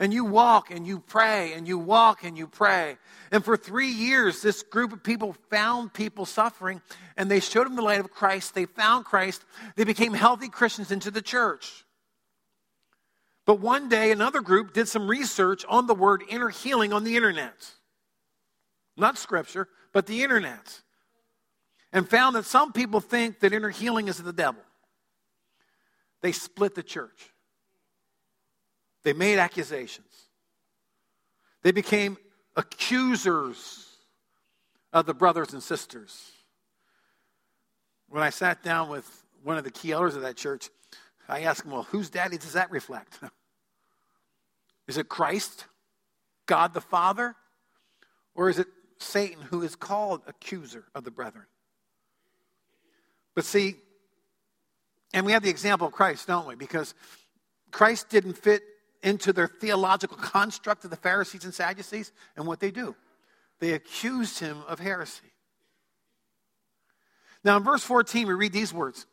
And 0.01 0.11
you 0.11 0.25
walk 0.25 0.71
and 0.71 0.85
you 0.87 0.99
pray 0.99 1.53
and 1.53 1.67
you 1.67 1.77
walk 1.77 2.23
and 2.23 2.35
you 2.35 2.47
pray. 2.47 2.97
And 3.31 3.45
for 3.45 3.55
three 3.55 3.91
years, 3.91 4.41
this 4.41 4.63
group 4.63 4.91
of 4.91 5.03
people 5.03 5.35
found 5.51 5.93
people 5.93 6.25
suffering 6.25 6.81
and 7.15 7.29
they 7.29 7.39
showed 7.39 7.67
them 7.67 7.75
the 7.75 7.83
light 7.83 7.99
of 7.99 8.09
Christ. 8.09 8.55
They 8.55 8.65
found 8.65 9.05
Christ. 9.05 9.45
They 9.75 9.83
became 9.83 10.15
healthy 10.15 10.49
Christians 10.49 10.91
into 10.91 11.11
the 11.11 11.21
church. 11.21 11.85
But 13.45 13.59
one 13.59 13.89
day, 13.89 14.11
another 14.11 14.41
group 14.41 14.73
did 14.73 14.87
some 14.87 15.07
research 15.07 15.63
on 15.69 15.85
the 15.85 15.93
word 15.93 16.23
inner 16.27 16.49
healing 16.49 16.93
on 16.93 17.03
the 17.03 17.15
internet. 17.15 17.71
Not 18.97 19.19
scripture, 19.19 19.69
but 19.93 20.07
the 20.07 20.23
internet. 20.23 20.81
And 21.93 22.09
found 22.09 22.35
that 22.35 22.45
some 22.45 22.73
people 22.73 23.01
think 23.01 23.39
that 23.41 23.53
inner 23.53 23.69
healing 23.69 24.07
is 24.07 24.17
the 24.17 24.33
devil. 24.33 24.63
They 26.21 26.31
split 26.31 26.73
the 26.73 26.81
church. 26.83 27.30
They 29.03 29.13
made 29.13 29.39
accusations. 29.39 30.07
They 31.63 31.71
became 31.71 32.17
accusers 32.55 33.87
of 34.93 35.05
the 35.05 35.13
brothers 35.13 35.53
and 35.53 35.63
sisters. 35.63 36.31
When 38.09 38.23
I 38.23 38.29
sat 38.29 38.63
down 38.63 38.89
with 38.89 39.25
one 39.43 39.57
of 39.57 39.63
the 39.63 39.71
key 39.71 39.91
elders 39.91 40.15
of 40.15 40.21
that 40.23 40.35
church, 40.35 40.69
I 41.27 41.41
asked 41.41 41.65
him, 41.65 41.71
Well, 41.71 41.83
whose 41.83 42.09
daddy 42.09 42.37
does 42.37 42.53
that 42.53 42.71
reflect? 42.71 43.19
is 44.87 44.97
it 44.97 45.07
Christ, 45.07 45.65
God 46.45 46.73
the 46.73 46.81
Father, 46.81 47.35
or 48.35 48.49
is 48.49 48.59
it 48.59 48.67
Satan, 49.01 49.41
who 49.41 49.61
is 49.63 49.75
called 49.75 50.21
accuser 50.27 50.85
of 50.93 51.03
the 51.03 51.11
brethren. 51.11 51.45
But 53.35 53.45
see, 53.45 53.75
and 55.13 55.25
we 55.25 55.31
have 55.31 55.43
the 55.43 55.49
example 55.49 55.87
of 55.87 55.93
Christ, 55.93 56.27
don't 56.27 56.47
we? 56.47 56.55
Because 56.55 56.93
Christ 57.71 58.09
didn't 58.09 58.33
fit 58.33 58.63
into 59.03 59.33
their 59.33 59.47
theological 59.47 60.17
construct 60.17 60.83
of 60.83 60.91
the 60.91 60.97
Pharisees 60.97 61.43
and 61.43 61.53
Sadducees, 61.53 62.11
and 62.35 62.45
what 62.45 62.59
they 62.59 62.71
do. 62.71 62.95
They 63.59 63.73
accused 63.73 64.39
him 64.39 64.63
of 64.67 64.79
heresy. 64.79 65.31
Now, 67.43 67.57
in 67.57 67.63
verse 67.63 67.83
14, 67.83 68.27
we 68.27 68.33
read 68.33 68.53
these 68.53 68.73
words 68.73 69.05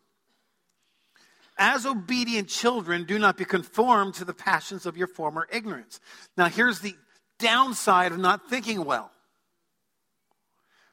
As 1.56 1.86
obedient 1.86 2.48
children, 2.48 3.04
do 3.04 3.18
not 3.18 3.36
be 3.36 3.44
conformed 3.44 4.14
to 4.14 4.24
the 4.24 4.34
passions 4.34 4.86
of 4.86 4.96
your 4.96 5.08
former 5.08 5.48
ignorance. 5.52 6.00
Now, 6.36 6.46
here's 6.46 6.80
the 6.80 6.94
downside 7.38 8.12
of 8.12 8.18
not 8.18 8.50
thinking 8.50 8.84
well 8.84 9.10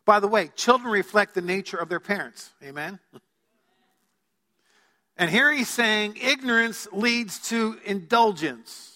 by 0.05 0.19
the 0.19 0.27
way, 0.27 0.51
children 0.55 0.91
reflect 0.91 1.33
the 1.33 1.41
nature 1.41 1.77
of 1.77 1.89
their 1.89 1.99
parents. 1.99 2.53
Amen? 2.63 2.99
And 5.17 5.29
here 5.29 5.51
he's 5.51 5.69
saying 5.69 6.17
ignorance 6.21 6.87
leads 6.91 7.39
to 7.49 7.77
indulgence. 7.85 8.91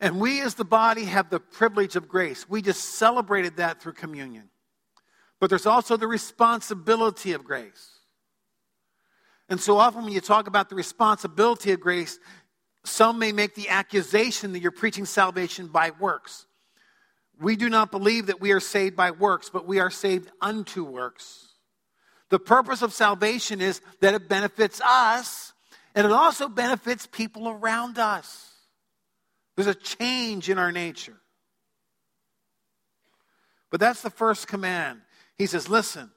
And 0.00 0.20
we 0.20 0.40
as 0.40 0.54
the 0.54 0.64
body 0.64 1.04
have 1.04 1.30
the 1.30 1.40
privilege 1.40 1.96
of 1.96 2.08
grace. 2.08 2.48
We 2.48 2.62
just 2.62 2.96
celebrated 2.96 3.56
that 3.56 3.80
through 3.80 3.94
communion. 3.94 4.50
But 5.40 5.50
there's 5.50 5.66
also 5.66 5.96
the 5.96 6.06
responsibility 6.06 7.32
of 7.32 7.44
grace. 7.44 7.90
And 9.48 9.60
so 9.60 9.76
often 9.76 10.04
when 10.04 10.12
you 10.12 10.20
talk 10.20 10.46
about 10.46 10.68
the 10.68 10.74
responsibility 10.74 11.72
of 11.72 11.80
grace, 11.80 12.18
some 12.84 13.18
may 13.18 13.32
make 13.32 13.54
the 13.54 13.68
accusation 13.68 14.52
that 14.52 14.60
you're 14.60 14.70
preaching 14.70 15.04
salvation 15.04 15.66
by 15.68 15.90
works. 16.00 16.46
We 17.40 17.56
do 17.56 17.68
not 17.68 17.90
believe 17.90 18.26
that 18.26 18.40
we 18.40 18.52
are 18.52 18.60
saved 18.60 18.96
by 18.96 19.10
works, 19.10 19.50
but 19.50 19.66
we 19.66 19.78
are 19.78 19.90
saved 19.90 20.30
unto 20.40 20.84
works. 20.84 21.51
The 22.32 22.38
purpose 22.38 22.80
of 22.80 22.94
salvation 22.94 23.60
is 23.60 23.82
that 24.00 24.14
it 24.14 24.26
benefits 24.26 24.80
us 24.80 25.52
and 25.94 26.06
it 26.06 26.12
also 26.12 26.48
benefits 26.48 27.06
people 27.06 27.46
around 27.46 27.98
us. 27.98 28.50
There's 29.54 29.66
a 29.66 29.74
change 29.74 30.48
in 30.48 30.56
our 30.56 30.72
nature. 30.72 31.18
But 33.70 33.80
that's 33.80 34.00
the 34.00 34.08
first 34.08 34.48
command. 34.48 35.02
He 35.36 35.44
says, 35.44 35.68
listen, 35.68 36.10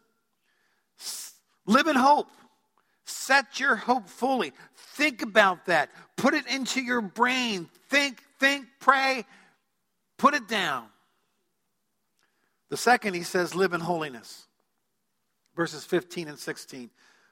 live 1.66 1.88
in 1.88 1.98
hope. 1.98 2.30
Set 3.04 3.60
your 3.60 3.76
hope 3.76 4.08
fully. 4.08 4.54
Think 4.78 5.22
about 5.22 5.66
that. 5.66 5.90
Put 6.16 6.34
it 6.34 6.48
into 6.48 6.80
your 6.82 7.02
brain. 7.02 7.70
Think, 7.90 8.24
think, 8.40 8.68
pray. 8.80 9.26
Put 10.18 10.34
it 10.34 10.48
down. 10.48 10.86
The 12.70 12.78
second, 12.78 13.16
he 13.16 13.24
says, 13.24 13.54
live 13.54 13.74
in 13.74 13.82
holiness. 13.82 14.48
Verses 15.56 15.86
15 15.86 16.28
and 16.28 16.40
16. 16.40 16.90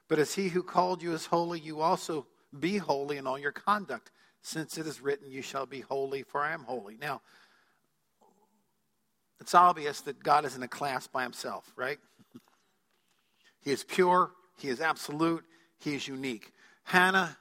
But 0.07 0.19
as 0.19 0.35
he 0.35 0.49
who 0.49 0.63
called 0.63 1.01
you 1.01 1.13
is 1.13 1.25
holy, 1.25 1.59
you 1.59 1.81
also 1.81 2.27
be 2.59 2.77
holy 2.77 3.17
in 3.17 3.27
all 3.27 3.37
your 3.37 3.51
conduct, 3.51 4.11
since 4.41 4.77
it 4.77 4.85
is 4.85 5.01
written, 5.01 5.29
You 5.29 5.41
shall 5.41 5.65
be 5.65 5.81
holy, 5.81 6.23
for 6.23 6.41
I 6.41 6.53
am 6.53 6.63
holy. 6.63 6.97
Now, 6.99 7.21
it's 9.39 9.55
obvious 9.55 10.01
that 10.01 10.23
God 10.23 10.45
is 10.45 10.55
in 10.55 10.63
a 10.63 10.67
class 10.67 11.07
by 11.07 11.23
himself, 11.23 11.71
right? 11.75 11.97
he 13.61 13.71
is 13.71 13.83
pure, 13.83 14.31
he 14.57 14.69
is 14.69 14.79
absolute, 14.79 15.43
he 15.79 15.95
is 15.95 16.07
unique. 16.07 16.51
Hannah 16.83 17.37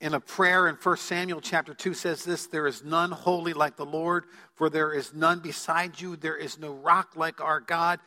in 0.00 0.14
a 0.14 0.20
prayer 0.20 0.68
in 0.68 0.74
1 0.74 0.96
Samuel 0.96 1.40
chapter 1.40 1.74
2 1.74 1.94
says 1.94 2.24
this 2.24 2.46
There 2.46 2.66
is 2.66 2.84
none 2.84 3.12
holy 3.12 3.54
like 3.54 3.76
the 3.76 3.86
Lord, 3.86 4.24
for 4.54 4.68
there 4.68 4.92
is 4.92 5.14
none 5.14 5.38
beside 5.38 6.00
you. 6.00 6.16
There 6.16 6.36
is 6.36 6.58
no 6.58 6.72
rock 6.72 7.12
like 7.14 7.40
our 7.40 7.60
God. 7.60 8.00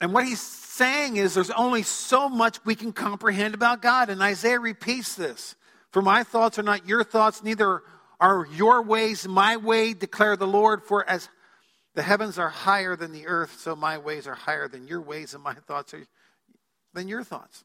And 0.00 0.12
what 0.12 0.26
he's 0.26 0.40
saying 0.40 1.16
is 1.16 1.34
there's 1.34 1.50
only 1.50 1.82
so 1.82 2.28
much 2.28 2.62
we 2.64 2.74
can 2.74 2.92
comprehend 2.92 3.54
about 3.54 3.80
God. 3.80 4.10
And 4.10 4.20
Isaiah 4.20 4.60
repeats 4.60 5.14
this 5.14 5.54
For 5.90 6.02
my 6.02 6.22
thoughts 6.22 6.58
are 6.58 6.62
not 6.62 6.86
your 6.86 7.04
thoughts, 7.04 7.42
neither 7.42 7.82
are 8.20 8.46
your 8.52 8.82
ways 8.82 9.26
my 9.26 9.56
way, 9.56 9.94
declare 9.94 10.36
the 10.36 10.46
Lord. 10.46 10.82
For 10.84 11.08
as 11.08 11.28
The 11.94 12.02
heavens 12.02 12.38
are 12.38 12.50
higher 12.50 12.94
than 12.94 13.12
the 13.12 13.26
earth, 13.26 13.58
so 13.58 13.74
my 13.74 13.96
ways 13.96 14.26
are 14.26 14.34
higher 14.34 14.68
than 14.68 14.86
your 14.86 15.00
ways, 15.00 15.32
and 15.32 15.42
my 15.42 15.54
thoughts 15.54 15.94
are 15.94 16.06
than 16.92 17.08
your 17.08 17.24
thoughts. 17.24 17.64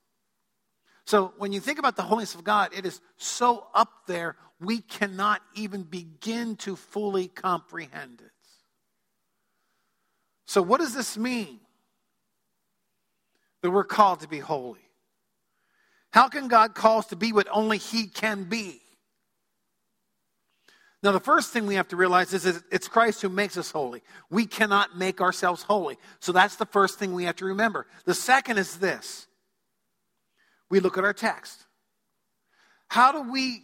So 1.05 1.33
when 1.37 1.51
you 1.51 1.59
think 1.59 1.79
about 1.79 1.95
the 1.95 2.03
holiness 2.03 2.35
of 2.35 2.43
God, 2.43 2.71
it 2.73 2.85
is 2.85 3.01
so 3.17 3.67
up 3.73 3.89
there, 4.07 4.37
we 4.59 4.79
cannot 4.79 5.41
even 5.55 5.83
begin 5.83 6.55
to 6.57 6.75
fully 6.75 7.27
comprehend 7.27 8.21
it. 8.21 8.31
So, 10.45 10.61
what 10.61 10.79
does 10.79 10.93
this 10.93 11.17
mean? 11.17 11.59
That 13.61 13.71
we're 13.71 13.83
called 13.83 14.21
to 14.21 14.27
be 14.27 14.39
holy. 14.39 14.79
How 16.11 16.27
can 16.27 16.47
God 16.47 16.75
call 16.75 16.99
us 16.99 17.07
to 17.07 17.15
be 17.15 17.31
what 17.31 17.47
only 17.51 17.77
He 17.77 18.07
can 18.07 18.43
be? 18.43 18.81
Now, 21.03 21.11
the 21.11 21.19
first 21.19 21.51
thing 21.51 21.65
we 21.65 21.75
have 21.75 21.87
to 21.87 21.95
realize 21.95 22.31
is 22.33 22.43
that 22.43 22.61
it's 22.71 22.87
Christ 22.87 23.23
who 23.23 23.29
makes 23.29 23.57
us 23.57 23.71
holy. 23.71 24.03
We 24.29 24.45
cannot 24.45 24.97
make 24.97 25.19
ourselves 25.19 25.63
holy. 25.63 25.97
So 26.19 26.31
that's 26.31 26.57
the 26.57 26.65
first 26.65 26.99
thing 26.99 27.13
we 27.13 27.23
have 27.23 27.37
to 27.37 27.45
remember. 27.45 27.87
The 28.05 28.13
second 28.13 28.59
is 28.59 28.77
this 28.77 29.27
we 30.69 30.79
look 30.79 30.97
at 30.97 31.03
our 31.03 31.13
text. 31.13 31.65
How 32.87 33.11
do 33.11 33.31
we 33.31 33.63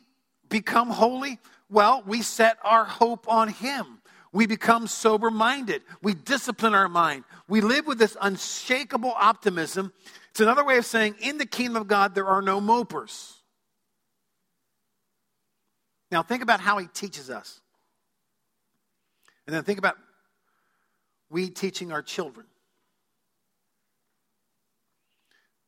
become 0.50 0.90
holy? 0.90 1.40
Well, 1.70 2.04
we 2.08 2.22
set 2.22 2.58
our 2.64 2.86
hope 2.86 3.28
on 3.28 3.50
Him. 3.50 3.97
We 4.34 4.46
become 4.46 4.88
sober 4.88 5.32
minded. 5.32 5.82
We 6.02 6.14
discipline 6.14 6.76
our 6.76 6.90
mind. 6.90 7.24
We 7.48 7.62
live 7.62 7.88
with 7.88 7.98
this 7.98 8.18
unshakable 8.20 9.14
optimism. 9.16 9.94
It's 10.32 10.40
another 10.40 10.64
way 10.64 10.78
of 10.78 10.86
saying, 10.86 11.16
in 11.22 11.38
the 11.38 11.46
kingdom 11.46 11.82
of 11.82 11.88
God, 11.88 12.14
there 12.14 12.28
are 12.28 12.42
no 12.42 12.60
mopers. 12.62 13.34
Now, 16.12 16.24
think 16.24 16.44
about 16.44 16.60
how 16.60 16.78
he 16.78 16.88
teaches 16.88 17.30
us. 17.30 17.60
And 19.46 19.56
then 19.56 19.64
think 19.64 19.80
about 19.80 19.96
we 21.30 21.50
teaching 21.50 21.92
our 21.92 22.02
children. 22.02 22.46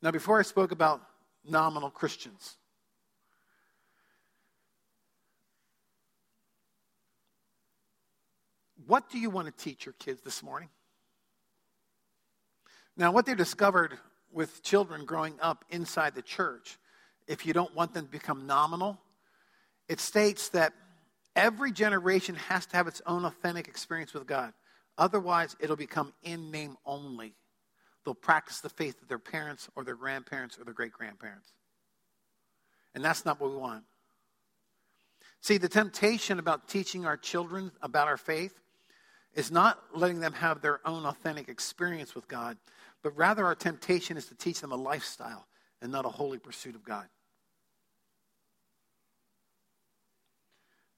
Now, 0.02 0.12
before 0.12 0.40
I 0.40 0.44
spoke 0.44 0.72
about 0.72 1.02
nominal 1.44 1.90
Christians, 1.90 2.56
what 8.90 9.08
do 9.08 9.20
you 9.20 9.30
want 9.30 9.46
to 9.46 9.64
teach 9.64 9.86
your 9.86 9.94
kids 10.00 10.22
this 10.22 10.42
morning? 10.42 10.68
Now, 12.98 13.12
what 13.12 13.28
they 13.28 13.36
discovered 13.36 14.00
with 14.32 14.64
children 14.64 15.06
growing 15.06 15.36
up 15.40 15.64
inside 15.70 16.16
the 16.16 16.24
church, 16.24 16.80
if 17.28 17.46
you 17.46 17.54
don't 17.54 17.74
want 17.76 17.94
them 17.94 18.08
to 18.08 18.12
become 18.12 18.48
nominal, 18.48 18.98
it 19.88 20.00
states 20.00 20.50
that 20.50 20.74
every 21.36 21.72
generation 21.72 22.34
has 22.34 22.66
to 22.66 22.78
have 22.78 22.88
its 22.88 23.00
own 23.06 23.26
authentic 23.26 23.68
experience 23.68 24.12
with 24.12 24.26
God. 24.26 24.54
Otherwise, 24.98 25.56
it'll 25.60 25.76
become 25.76 26.12
in 26.24 26.50
name 26.50 26.76
only. 26.84 27.36
They'll 28.04 28.16
practice 28.16 28.60
the 28.60 28.70
faith 28.70 29.00
of 29.04 29.08
their 29.08 29.20
parents 29.20 29.70
or 29.76 29.84
their 29.84 29.96
grandparents 29.96 30.58
or 30.58 30.64
their 30.64 30.74
great 30.74 30.94
grandparents. 30.94 31.54
And 32.96 33.06
that's 33.06 33.24
not 33.24 33.40
what 33.40 33.52
we 33.52 33.58
want. 33.58 33.84
See, 35.42 35.60
the 35.60 35.70
temptation 35.70 36.40
about 36.40 36.68
teaching 36.68 37.06
our 37.06 37.18
children 37.18 37.72
about 37.84 38.08
our 38.08 38.18
faith 38.18 38.60
is 39.34 39.52
not 39.52 39.80
letting 39.94 40.20
them 40.20 40.34
have 40.34 40.62
their 40.62 40.80
own 40.88 41.06
authentic 41.06 41.50
experience 41.50 42.16
with 42.16 42.28
God, 42.28 42.58
but 43.04 43.16
rather 43.18 43.46
our 43.46 43.56
temptation 43.56 44.18
is 44.18 44.26
to 44.28 44.36
teach 44.36 44.62
them 44.62 44.72
a 44.72 44.76
lifestyle 44.76 45.48
and 45.82 45.92
not 45.92 46.06
a 46.06 46.10
holy 46.10 46.40
pursuit 46.40 46.76
of 46.76 46.84
God. 46.84 47.08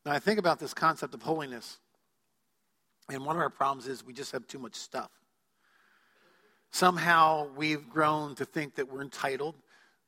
Now, 0.06 0.14
I 0.14 0.20
think 0.20 0.40
about 0.40 0.60
this 0.60 0.74
concept 0.74 1.14
of 1.14 1.22
holiness, 1.22 1.78
and 3.10 3.24
one 3.26 3.36
of 3.36 3.42
our 3.42 3.50
problems 3.50 3.88
is 3.88 4.04
we 4.04 4.14
just 4.14 4.32
have 4.32 4.48
too 4.48 4.58
much 4.58 4.76
stuff. 4.76 5.12
Somehow 6.72 7.50
we've 7.56 7.90
grown 7.90 8.34
to 8.36 8.46
think 8.46 8.76
that 8.76 8.92
we're 8.92 9.02
entitled, 9.02 9.56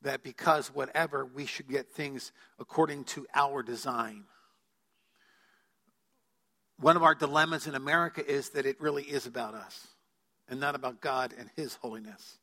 that 0.01 0.23
because 0.23 0.73
whatever, 0.73 1.25
we 1.25 1.45
should 1.45 1.67
get 1.67 1.91
things 1.91 2.31
according 2.57 3.03
to 3.03 3.27
our 3.36 3.62
design. 3.62 4.23
One 6.84 6.98
of 6.98 7.04
our 7.04 7.15
dilemmas 7.15 7.65
in 7.65 7.76
America 7.76 8.30
is 8.30 8.50
that 8.50 8.65
it 8.65 8.82
really 8.82 9.04
is 9.04 9.26
about 9.26 9.54
us 9.54 9.88
and 10.50 10.60
not 10.60 10.76
about 10.76 11.00
God 11.00 11.34
and 11.39 11.50
His 11.56 11.76
holiness. 11.76 12.39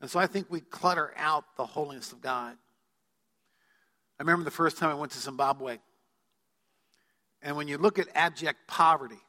And 0.00 0.10
so 0.10 0.18
I 0.18 0.26
think 0.26 0.48
we 0.50 0.58
clutter 0.60 1.12
out 1.16 1.44
the 1.56 1.66
holiness 1.66 2.10
of 2.10 2.20
God. 2.20 2.56
I 4.18 4.22
remember 4.24 4.42
the 4.42 4.50
first 4.50 4.76
time 4.76 4.90
I 4.90 4.94
went 4.94 5.12
to 5.12 5.20
Zimbabwe. 5.20 5.78
And 7.42 7.56
when 7.56 7.68
you 7.68 7.78
look 7.78 8.00
at 8.00 8.08
abject 8.12 8.66
poverty, 8.66 9.20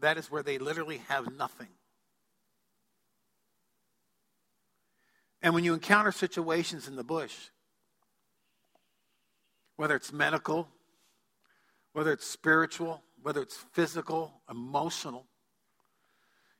that 0.00 0.16
is 0.16 0.30
where 0.30 0.42
they 0.42 0.56
literally 0.56 1.02
have 1.08 1.36
nothing. 1.36 1.68
And 5.42 5.52
when 5.52 5.62
you 5.62 5.74
encounter 5.74 6.10
situations 6.10 6.88
in 6.88 6.96
the 6.96 7.04
bush, 7.04 7.36
whether 9.76 9.94
it's 9.94 10.10
medical, 10.10 10.68
whether 11.92 12.12
it's 12.12 12.26
spiritual, 12.26 13.02
whether 13.24 13.40
it's 13.40 13.56
physical, 13.72 14.30
emotional, 14.50 15.24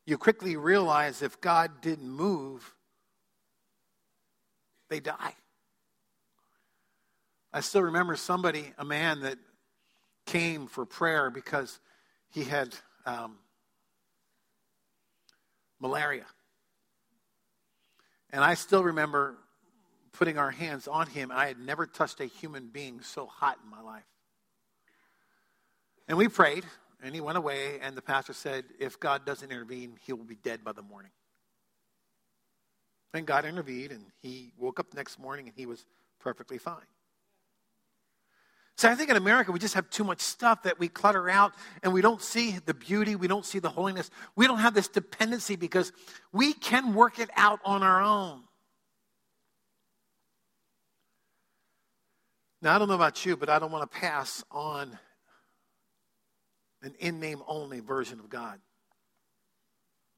you 0.06 0.16
quickly 0.16 0.56
realize 0.56 1.20
if 1.20 1.38
God 1.42 1.82
didn't 1.82 2.08
move, 2.08 2.74
they 4.88 4.98
die. 4.98 5.34
I 7.52 7.60
still 7.60 7.82
remember 7.82 8.16
somebody, 8.16 8.72
a 8.78 8.84
man 8.84 9.20
that 9.20 9.36
came 10.24 10.66
for 10.66 10.86
prayer 10.86 11.28
because 11.28 11.78
he 12.30 12.44
had 12.44 12.74
um, 13.04 13.36
malaria. 15.78 16.24
And 18.30 18.42
I 18.42 18.54
still 18.54 18.84
remember 18.84 19.36
putting 20.12 20.38
our 20.38 20.50
hands 20.50 20.88
on 20.88 21.08
him. 21.08 21.30
I 21.30 21.46
had 21.46 21.58
never 21.58 21.86
touched 21.86 22.20
a 22.20 22.24
human 22.24 22.68
being 22.68 23.02
so 23.02 23.26
hot 23.26 23.58
in 23.62 23.70
my 23.70 23.82
life. 23.82 24.04
And 26.08 26.18
we 26.18 26.28
prayed, 26.28 26.64
and 27.02 27.14
he 27.14 27.20
went 27.20 27.38
away, 27.38 27.78
and 27.80 27.96
the 27.96 28.02
pastor 28.02 28.32
said, 28.32 28.64
If 28.78 29.00
God 29.00 29.24
doesn't 29.24 29.50
intervene, 29.50 29.96
he 30.04 30.12
will 30.12 30.24
be 30.24 30.36
dead 30.36 30.64
by 30.64 30.72
the 30.72 30.82
morning. 30.82 31.12
And 33.12 33.26
God 33.26 33.44
intervened, 33.44 33.92
and 33.92 34.04
he 34.20 34.52
woke 34.58 34.80
up 34.80 34.90
the 34.90 34.96
next 34.96 35.18
morning, 35.18 35.46
and 35.46 35.54
he 35.56 35.66
was 35.66 35.86
perfectly 36.20 36.58
fine. 36.58 36.86
So 38.76 38.90
I 38.90 38.96
think 38.96 39.08
in 39.08 39.16
America, 39.16 39.52
we 39.52 39.60
just 39.60 39.74
have 39.74 39.88
too 39.88 40.02
much 40.02 40.20
stuff 40.20 40.64
that 40.64 40.80
we 40.80 40.88
clutter 40.88 41.30
out 41.30 41.54
and 41.84 41.92
we 41.92 42.00
don't 42.00 42.20
see 42.20 42.58
the 42.66 42.74
beauty, 42.74 43.14
we 43.14 43.28
don't 43.28 43.44
see 43.46 43.60
the 43.60 43.68
holiness. 43.68 44.10
We 44.34 44.48
don't 44.48 44.58
have 44.58 44.74
this 44.74 44.88
dependency 44.88 45.54
because 45.54 45.92
we 46.32 46.52
can 46.52 46.94
work 46.94 47.20
it 47.20 47.30
out 47.36 47.60
on 47.64 47.84
our 47.84 48.02
own. 48.02 48.42
Now, 52.62 52.74
I 52.74 52.78
don't 52.78 52.88
know 52.88 52.94
about 52.94 53.24
you, 53.24 53.36
but 53.36 53.48
I 53.48 53.58
don't 53.58 53.70
want 53.70 53.88
to 53.88 53.98
pass 53.98 54.42
on 54.50 54.98
an 56.84 56.94
in 56.98 57.20
name 57.20 57.42
only 57.46 57.80
version 57.80 58.18
of 58.20 58.28
God. 58.28 58.58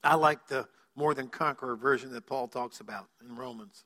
I 0.03 0.15
like 0.15 0.47
the 0.47 0.67
more 0.95 1.13
than 1.13 1.27
conqueror 1.27 1.75
version 1.75 2.11
that 2.13 2.25
Paul 2.25 2.47
talks 2.47 2.79
about 2.79 3.07
in 3.27 3.35
Romans. 3.35 3.83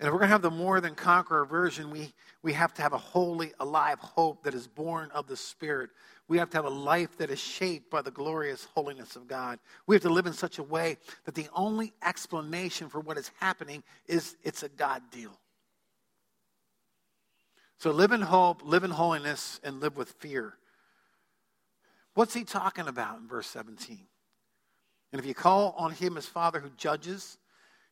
And 0.00 0.08
if 0.08 0.12
we're 0.12 0.18
going 0.18 0.28
to 0.28 0.32
have 0.32 0.42
the 0.42 0.50
more 0.50 0.80
than 0.80 0.94
conqueror 0.94 1.44
version, 1.44 1.90
we, 1.90 2.12
we 2.42 2.52
have 2.52 2.74
to 2.74 2.82
have 2.82 2.92
a 2.92 2.98
holy, 2.98 3.52
alive 3.60 4.00
hope 4.00 4.42
that 4.42 4.52
is 4.52 4.66
born 4.66 5.10
of 5.12 5.28
the 5.28 5.36
Spirit. 5.36 5.90
We 6.26 6.38
have 6.38 6.50
to 6.50 6.56
have 6.56 6.64
a 6.64 6.70
life 6.70 7.16
that 7.18 7.30
is 7.30 7.38
shaped 7.38 7.90
by 7.90 8.02
the 8.02 8.10
glorious 8.10 8.66
holiness 8.74 9.14
of 9.14 9.28
God. 9.28 9.60
We 9.86 9.94
have 9.94 10.02
to 10.02 10.08
live 10.08 10.26
in 10.26 10.32
such 10.32 10.58
a 10.58 10.64
way 10.64 10.96
that 11.26 11.34
the 11.34 11.48
only 11.54 11.92
explanation 12.02 12.88
for 12.88 13.00
what 13.00 13.18
is 13.18 13.30
happening 13.38 13.84
is 14.06 14.36
it's 14.42 14.64
a 14.64 14.68
God 14.68 15.02
deal. 15.12 15.38
So 17.78 17.90
live 17.90 18.12
in 18.12 18.22
hope, 18.22 18.62
live 18.64 18.82
in 18.82 18.90
holiness, 18.90 19.60
and 19.62 19.80
live 19.80 19.96
with 19.96 20.10
fear. 20.18 20.54
What's 22.14 22.34
he 22.34 22.44
talking 22.44 22.88
about 22.88 23.18
in 23.18 23.28
verse 23.28 23.46
17? 23.48 23.98
And 25.12 25.20
if 25.20 25.26
you 25.26 25.34
call 25.34 25.74
on 25.76 25.92
him 25.92 26.16
as 26.16 26.26
Father 26.26 26.60
who 26.60 26.70
judges, 26.76 27.38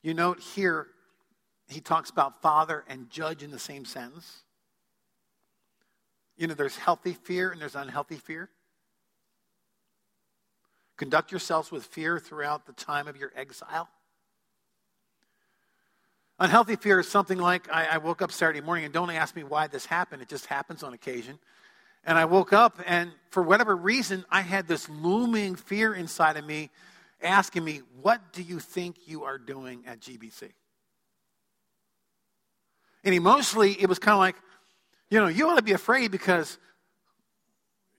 you 0.03 0.15
note 0.15 0.41
here 0.41 0.89
he 1.69 1.81
talks 1.81 2.11
about 2.11 2.43
father 2.43 2.85
and 2.89 3.09
judge 3.11 3.43
in 3.43 3.51
the 3.51 3.59
same 3.59 3.85
sentence. 3.85 4.43
You 6.37 6.47
know, 6.47 6.55
there's 6.55 6.77
healthy 6.77 7.13
fear 7.13 7.51
and 7.51 7.61
there's 7.61 7.77
unhealthy 7.77 8.17
fear. 8.17 8.51
Conduct 10.97 11.33
yourselves 11.33 11.71
with 11.71 11.85
fear 11.85 12.19
throughout 12.19 12.67
the 12.67 12.73
time 12.73 13.09
of 13.09 13.17
your 13.17 13.33
exile. 13.35 13.89
Unhealthy 16.39 16.77
fear 16.77 17.01
is 17.01 17.09
something 17.09 17.39
like 17.39 17.71
I, 17.73 17.87
I, 17.87 17.99
woke 17.99 18.21
up 18.23 18.33
Saturday 18.33 18.61
morning 18.61 18.85
and 18.85 18.93
don't 18.93 19.11
ask 19.11 19.37
me 19.37 19.45
why 19.45 19.69
this 19.69 19.87
happened. 19.87 20.23
It 20.23 20.29
just 20.29 20.47
happens 20.47 20.83
on 20.83 20.93
occasion. 20.93 21.39
And 22.05 22.19
I 22.19 22.25
woke 22.25 22.53
up 22.53 22.81
and 22.87 23.13
for 23.31 23.43
whatever 23.43 23.75
reason, 23.75 24.25
I 24.31 24.43
had 24.43 24.69
this 24.69 24.89
looming 24.89 25.55
fear 25.55 25.95
inside 25.95 26.37
of 26.37 26.45
me 26.45 26.71
asking 27.23 27.65
me, 27.65 27.81
What 28.01 28.33
do 28.33 28.43
you 28.43 28.59
think 28.59 28.97
you 29.07 29.25
are 29.25 29.39
doing 29.39 29.85
at 29.87 30.01
GBC? 30.01 30.51
And 33.05 33.15
emotionally, 33.15 33.73
it 33.81 33.89
was 33.89 33.99
kind 33.99 34.13
of 34.13 34.19
like, 34.19 34.37
you 35.11 35.21
know, 35.21 35.29
you 35.29 35.49
ought 35.49 35.57
to 35.57 35.63
be 35.63 35.73
afraid 35.73 36.11
because 36.11 36.59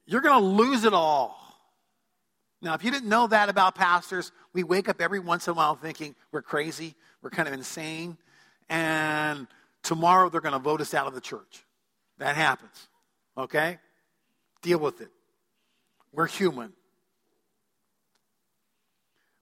you're 0.06 0.22
going 0.22 0.39
to 0.39 0.46
lose 0.46 0.84
it 0.84 0.94
all. 0.94 1.39
Now, 2.62 2.74
if 2.76 2.84
you 2.84 2.92
didn't 2.92 3.10
know 3.10 3.28
that 3.28 3.50
about 3.50 3.76
pastors, 3.76 4.32
we 4.54 4.63
wake 4.63 4.88
up 4.88 5.02
every 5.02 5.20
once 5.20 5.48
in 5.48 5.52
a 5.52 5.54
while 5.54 5.76
thinking 5.76 6.16
we're 6.32 6.42
crazy, 6.42 6.96
we're 7.22 7.30
kind 7.30 7.48
of 7.48 7.54
insane, 7.54 8.18
and 8.70 9.48
tomorrow 9.82 10.30
they're 10.30 10.42
going 10.42 10.54
to 10.54 10.60
vote 10.60 10.80
us 10.80 10.94
out 10.94 11.08
of 11.08 11.13
the 11.13 11.22
church. 11.22 11.66
That 12.20 12.36
happens. 12.36 12.88
Okay? 13.38 13.80
Deal 14.63 14.80
with 14.80 15.02
it. 15.02 15.12
We're 16.12 16.26
human. 16.26 16.73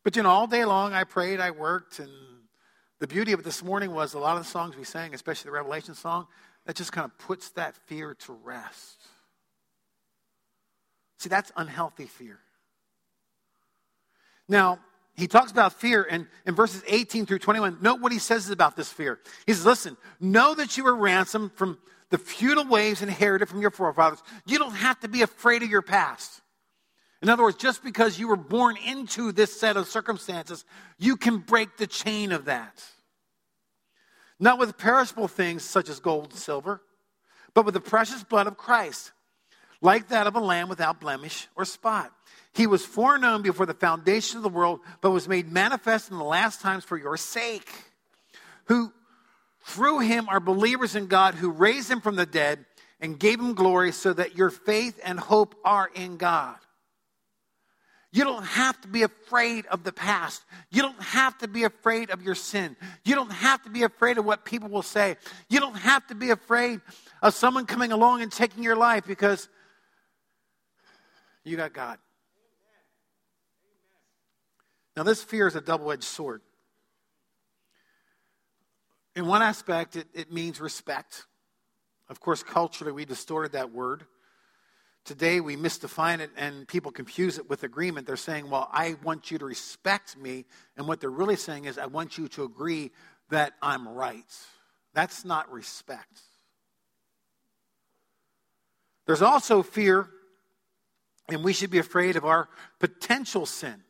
But 0.04 0.16
you 0.16 0.24
know, 0.24 0.30
all 0.30 0.48
day 0.48 0.66
long 0.66 0.94
I 0.94 1.04
prayed, 1.04 1.40
I 1.40 1.52
worked, 1.52 2.00
and 2.00 2.12
the 3.00 3.08
beauty 3.08 3.32
of 3.32 3.40
it 3.40 3.44
this 3.44 3.64
morning 3.64 3.94
was 3.94 4.14
a 4.14 4.20
lot 4.20 4.36
of 4.36 4.44
the 4.44 4.50
songs 4.50 4.76
we 4.76 4.84
sang, 4.84 5.14
especially 5.14 5.50
the 5.50 5.54
Revelation 5.54 5.94
song, 5.94 6.28
that 6.66 6.76
just 6.76 6.92
kind 6.92 7.06
of 7.06 7.18
puts 7.20 7.52
that 7.52 7.76
fear 7.86 8.16
to 8.26 8.34
rest. 8.34 9.02
See, 11.20 11.30
that's 11.30 11.52
unhealthy 11.56 12.06
fear. 12.06 12.40
Now, 14.48 14.80
he 15.16 15.28
talks 15.28 15.52
about 15.52 15.74
fear 15.74 16.04
in, 16.04 16.28
in 16.46 16.56
verses 16.56 16.84
18 16.88 17.26
through 17.26 17.40
21. 17.40 17.78
Note 17.82 18.00
what 18.02 18.12
he 18.12 18.20
says 18.20 18.50
about 18.50 18.76
this 18.76 18.92
fear. 18.92 19.20
He 19.46 19.54
says, 19.54 19.66
Listen, 19.66 19.98
know 20.20 20.56
that 20.56 20.78
you 20.78 20.84
were 20.84 20.96
ransomed 20.96 21.52
from 21.54 21.78
the 22.10 22.18
futile 22.18 22.68
ways 22.68 23.02
inherited 23.02 23.48
from 23.48 23.62
your 23.62 23.72
forefathers. 23.72 24.22
You 24.46 24.60
don't 24.60 24.76
have 24.76 25.00
to 25.02 25.08
be 25.08 25.22
afraid 25.22 25.64
of 25.64 25.70
your 25.70 25.82
past. 25.82 26.42
In 27.22 27.30
other 27.30 27.44
words, 27.44 27.58
just 27.58 27.84
because 27.84 28.20
you 28.20 28.28
were 28.28 28.36
born 28.36 28.78
into 28.78 29.32
this 29.32 29.58
set 29.60 29.78
of 29.78 29.88
circumstances, 29.88 30.66
you 30.98 31.16
can 31.16 31.38
break 31.38 31.78
the 31.78 31.88
chain 31.88 32.32
of 32.32 32.46
that. 32.46 32.84
Not 34.40 34.58
with 34.58 34.78
perishable 34.78 35.28
things 35.28 35.64
such 35.64 35.88
as 35.88 36.00
gold 36.00 36.32
and 36.32 36.34
silver, 36.34 36.82
but 37.54 37.64
with 37.64 37.76
the 37.76 37.80
precious 37.80 38.24
blood 38.24 38.48
of 38.48 38.58
Christ, 38.58 39.12
like 39.82 40.10
that 40.10 40.26
of 40.26 40.36
a 40.36 40.40
lamb 40.40 40.68
without 40.68 41.00
blemish 41.00 41.48
or 41.56 41.64
spot. 41.64 42.12
He 42.54 42.68
was 42.68 42.86
foreknown 42.86 43.42
before 43.42 43.66
the 43.66 43.74
foundation 43.74 44.38
of 44.38 44.44
the 44.44 44.50
world, 44.50 44.82
but 45.00 45.12
was 45.12 45.28
made 45.28 45.52
manifest 45.52 46.12
in 46.12 46.18
the 46.18 46.24
last 46.24 46.62
times 46.62 46.84
for 46.84 46.98
your 46.98 47.18
sake, 47.18 47.70
who 48.66 48.92
through 49.64 50.00
him 50.00 50.28
are 50.28 50.40
believers 50.40 50.96
in 50.96 51.08
God 51.08 51.36
who 51.36 51.50
raised 51.50 51.90
him 51.90 52.02
from 52.02 52.16
the 52.16 52.26
dead 52.26 52.66
and 53.00 53.20
gave 53.20 53.40
him 53.40 53.54
glory 53.54 53.92
so 53.92 54.12
that 54.14 54.38
your 54.38 54.50
faith 54.50 55.00
and 55.04 55.20
hope 55.20 55.56
are 55.64 55.90
in 55.94 56.18
God. 56.18 56.56
You 58.14 58.26
don't 58.26 58.44
have 58.44 58.80
to 58.82 58.90
be 58.90 59.04
afraid 59.04 59.66
of 59.68 59.86
the 59.86 59.94
past. 59.94 60.44
You 60.70 60.82
don't 60.82 61.02
have 61.02 61.38
to 61.38 61.48
be 61.48 61.64
afraid 61.64 62.10
of 62.10 62.22
your 62.22 62.36
sin. 62.36 62.76
You 63.06 63.16
don't 63.16 63.32
have 63.32 63.64
to 63.64 63.70
be 63.70 63.84
afraid 63.84 64.18
of 64.18 64.26
what 64.26 64.44
people 64.44 64.68
will 64.68 64.82
say. 64.82 65.16
You 65.50 65.62
don't 65.62 65.78
have 65.78 66.06
to 66.08 66.16
be 66.16 66.30
afraid 66.30 66.82
of 67.22 67.34
someone 67.34 67.66
coming 67.66 67.94
along 67.94 68.22
and 68.22 68.30
taking 68.30 68.64
your 68.64 68.76
life 68.76 69.06
because 69.08 69.48
you 71.46 71.56
got 71.56 71.72
God. 71.72 72.00
Now, 75.02 75.06
this 75.06 75.24
fear 75.24 75.48
is 75.48 75.56
a 75.56 75.62
double 75.62 75.92
edged 75.92 76.04
sword. 76.04 76.44
In 79.16 79.26
one 79.26 79.42
aspect, 79.42 79.96
it, 79.96 80.06
it 80.14 80.32
means 80.32 80.62
respect. 80.62 81.26
Of 82.08 82.20
course, 82.20 82.44
culturally, 82.44 82.92
we 82.92 83.06
distorted 83.06 83.54
that 83.54 83.72
word. 83.72 84.06
Today, 85.04 85.42
we 85.42 85.56
misdefine 85.56 86.20
it 86.20 86.30
and 86.38 86.68
people 86.68 86.92
confuse 86.92 87.40
it 87.40 87.50
with 87.50 87.64
agreement. 87.64 88.06
They're 88.06 88.16
saying, 88.16 88.48
Well, 88.48 88.70
I 88.72 88.96
want 89.04 89.32
you 89.32 89.40
to 89.40 89.46
respect 89.46 90.18
me. 90.18 90.46
And 90.78 90.88
what 90.88 91.02
they're 91.02 91.10
really 91.10 91.36
saying 91.36 91.66
is, 91.66 91.80
I 91.80 91.88
want 91.88 92.20
you 92.20 92.28
to 92.28 92.44
agree 92.44 92.92
that 93.32 93.54
I'm 93.60 93.88
right. 93.88 94.32
That's 94.94 95.26
not 95.26 95.52
respect. 95.52 96.22
There's 99.08 99.24
also 99.24 99.64
fear, 99.64 100.08
and 101.28 101.44
we 101.44 101.54
should 101.54 101.72
be 101.72 101.80
afraid 101.80 102.18
of 102.18 102.24
our 102.24 102.50
potential 102.78 103.48
sin. 103.48 103.84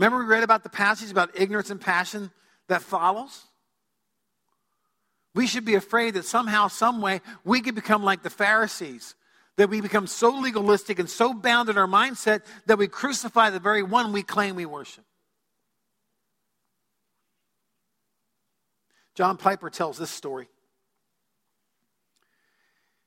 Remember, 0.00 0.20
we 0.20 0.24
read 0.24 0.42
about 0.42 0.62
the 0.62 0.70
passage 0.70 1.10
about 1.10 1.38
ignorance 1.38 1.68
and 1.68 1.78
passion 1.78 2.30
that 2.68 2.80
follows? 2.80 3.44
We 5.34 5.46
should 5.46 5.66
be 5.66 5.74
afraid 5.74 6.14
that 6.14 6.24
somehow, 6.24 6.68
some 6.68 7.02
way, 7.02 7.20
we 7.44 7.60
could 7.60 7.74
become 7.74 8.02
like 8.02 8.22
the 8.22 8.30
Pharisees, 8.30 9.14
that 9.56 9.68
we 9.68 9.82
become 9.82 10.06
so 10.06 10.30
legalistic 10.30 10.98
and 10.98 11.10
so 11.10 11.34
bound 11.34 11.68
in 11.68 11.76
our 11.76 11.86
mindset 11.86 12.46
that 12.64 12.78
we 12.78 12.88
crucify 12.88 13.50
the 13.50 13.58
very 13.58 13.82
one 13.82 14.14
we 14.14 14.22
claim 14.22 14.56
we 14.56 14.64
worship. 14.64 15.04
John 19.14 19.36
Piper 19.36 19.68
tells 19.68 19.98
this 19.98 20.10
story. 20.10 20.48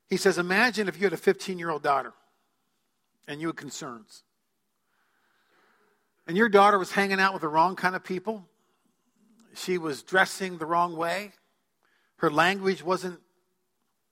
He 0.08 0.16
says, 0.16 0.38
Imagine 0.38 0.86
if 0.86 0.96
you 0.96 1.06
had 1.06 1.12
a 1.12 1.16
15 1.16 1.58
year 1.58 1.70
old 1.70 1.82
daughter 1.82 2.12
and 3.26 3.40
you 3.40 3.48
had 3.48 3.56
concerns 3.56 4.22
and 6.26 6.36
your 6.36 6.48
daughter 6.48 6.78
was 6.78 6.92
hanging 6.92 7.20
out 7.20 7.32
with 7.32 7.42
the 7.42 7.48
wrong 7.48 7.76
kind 7.76 7.94
of 7.94 8.02
people, 8.02 8.46
she 9.54 9.78
was 9.78 10.02
dressing 10.02 10.58
the 10.58 10.66
wrong 10.66 10.96
way, 10.96 11.32
her 12.16 12.30
language 12.30 12.82
wasn't 12.82 13.20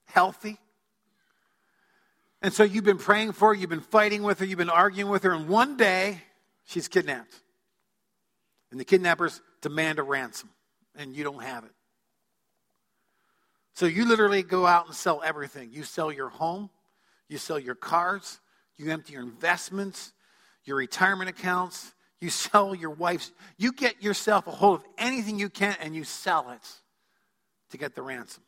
healthy. 0.04 0.58
And 2.42 2.52
so 2.52 2.64
you've 2.64 2.84
been 2.84 2.98
praying 2.98 3.32
for 3.32 3.48
her, 3.48 3.54
you've 3.54 3.70
been 3.70 3.80
fighting 3.80 4.22
with 4.22 4.40
her, 4.40 4.44
you've 4.44 4.58
been 4.58 4.70
arguing 4.70 5.10
with 5.10 5.22
her, 5.22 5.32
and 5.32 5.48
one 5.48 5.76
day 5.76 6.22
she's 6.64 6.88
kidnapped. 6.88 7.34
And 8.70 8.80
the 8.80 8.84
kidnappers 8.84 9.40
demand 9.60 9.98
a 9.98 10.02
ransom, 10.02 10.50
and 10.96 11.14
you 11.14 11.24
don't 11.24 11.42
have 11.42 11.64
it. 11.64 11.72
So 13.74 13.86
you 13.86 14.04
literally 14.06 14.42
go 14.42 14.66
out 14.66 14.86
and 14.86 14.94
sell 14.94 15.22
everything. 15.24 15.70
You 15.72 15.82
sell 15.82 16.12
your 16.12 16.28
home, 16.28 16.70
you 17.28 17.38
sell 17.38 17.58
your 17.58 17.74
cars, 17.74 18.40
you 18.76 18.90
empty 18.90 19.14
your 19.14 19.22
investments, 19.22 20.12
your 20.64 20.76
retirement 20.76 21.30
accounts, 21.30 21.94
you 22.22 22.30
sell 22.30 22.72
your 22.72 22.90
wife's, 22.90 23.32
you 23.58 23.72
get 23.72 24.00
yourself 24.00 24.46
a 24.46 24.52
hold 24.52 24.80
of 24.80 24.86
anything 24.96 25.40
you 25.40 25.48
can 25.48 25.76
and 25.80 25.94
you 25.94 26.04
sell 26.04 26.50
it 26.50 26.68
to 27.70 27.78
get 27.78 27.96
the 27.96 28.02
ransom. 28.02 28.44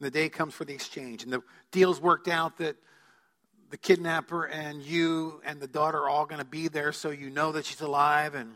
And 0.00 0.06
the 0.06 0.10
day 0.10 0.28
comes 0.28 0.52
for 0.52 0.64
the 0.64 0.74
exchange, 0.74 1.22
and 1.22 1.32
the 1.32 1.42
deal's 1.70 2.00
worked 2.00 2.26
out 2.26 2.58
that 2.58 2.76
the 3.70 3.76
kidnapper 3.76 4.44
and 4.44 4.82
you 4.82 5.40
and 5.44 5.60
the 5.60 5.68
daughter 5.68 5.98
are 5.98 6.08
all 6.08 6.26
going 6.26 6.40
to 6.40 6.46
be 6.46 6.68
there 6.68 6.92
so 6.92 7.10
you 7.10 7.30
know 7.30 7.52
that 7.52 7.64
she's 7.64 7.80
alive. 7.80 8.34
And 8.34 8.52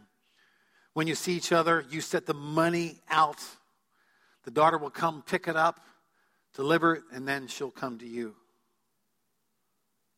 when 0.95 1.07
you 1.07 1.15
see 1.15 1.35
each 1.35 1.53
other, 1.53 1.85
you 1.89 2.01
set 2.01 2.27
the 2.27 2.35
money 2.35 3.01
out. 3.09 3.43
The 4.45 4.51
daughter 4.51 4.77
will 4.77 4.91
come 4.91 5.23
pick 5.23 5.47
it 5.47 5.57
up, 5.57 5.81
deliver 6.55 6.97
it, 6.97 7.03
and 7.13 7.29
then 7.29 7.47
she'll 7.47 7.71
come 7.71 7.99
to 7.99 8.07
you. 8.07 8.35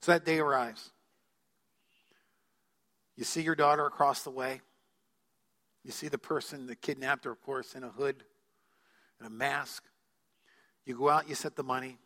So 0.01 0.13
that 0.13 0.25
day 0.25 0.39
arrives. 0.39 0.92
You 3.17 3.25
see 3.25 3.43
your 3.43 3.55
daughter 3.55 3.87
across 3.87 4.23
the 4.23 4.31
way. 4.31 4.61
You 5.85 5.91
see 5.91 6.09
the 6.09 6.19
person 6.19 6.67
that 6.69 6.81
kidnapped 6.81 7.25
her, 7.25 7.31
of 7.33 7.41
course, 7.43 7.75
in 7.75 7.83
a 7.83 7.89
hood 7.89 8.25
and 9.19 9.27
a 9.27 9.31
mask. 9.31 9.85
You 10.85 10.97
go 10.97 11.09
out, 11.09 11.29
you 11.29 11.35
set 11.35 11.57
the 11.57 11.63
money. 11.63 11.99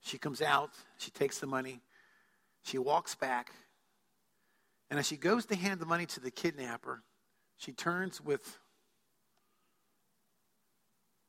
She 0.00 0.18
comes 0.18 0.40
out, 0.42 0.70
she 0.98 1.10
takes 1.10 1.38
the 1.38 1.46
money, 1.46 1.80
she 2.62 2.78
walks 2.78 3.16
back, 3.16 3.50
and 4.88 5.00
as 5.00 5.06
she 5.06 5.16
goes 5.16 5.46
to 5.46 5.56
hand 5.56 5.80
the 5.80 5.86
money 5.86 6.06
to 6.06 6.20
the 6.20 6.30
kidnapper, 6.30 7.02
she 7.56 7.72
turns 7.72 8.20
with 8.20 8.58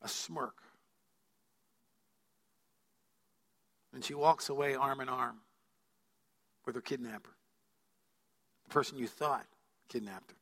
a 0.02 0.08
smirk. 0.08 0.62
And 3.93 4.04
she 4.04 4.13
walks 4.13 4.50
away 4.50 4.76
arm 4.76 5.02
in 5.02 5.10
arm 5.10 5.38
with 6.65 6.76
her 6.76 6.82
kidnapper 6.82 7.37
the 8.67 8.73
person 8.73 8.97
you 8.97 9.08
thought 9.08 9.45
kidnapped 9.89 10.32
her. 10.32 10.38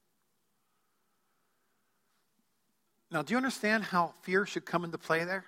Now, 3.12 3.22
do 3.22 3.32
you 3.32 3.38
understand 3.38 3.84
how 3.84 4.14
fear 4.24 4.46
should 4.46 4.66
come 4.66 4.84
into 4.84 4.98
play 4.98 5.24
there? 5.24 5.46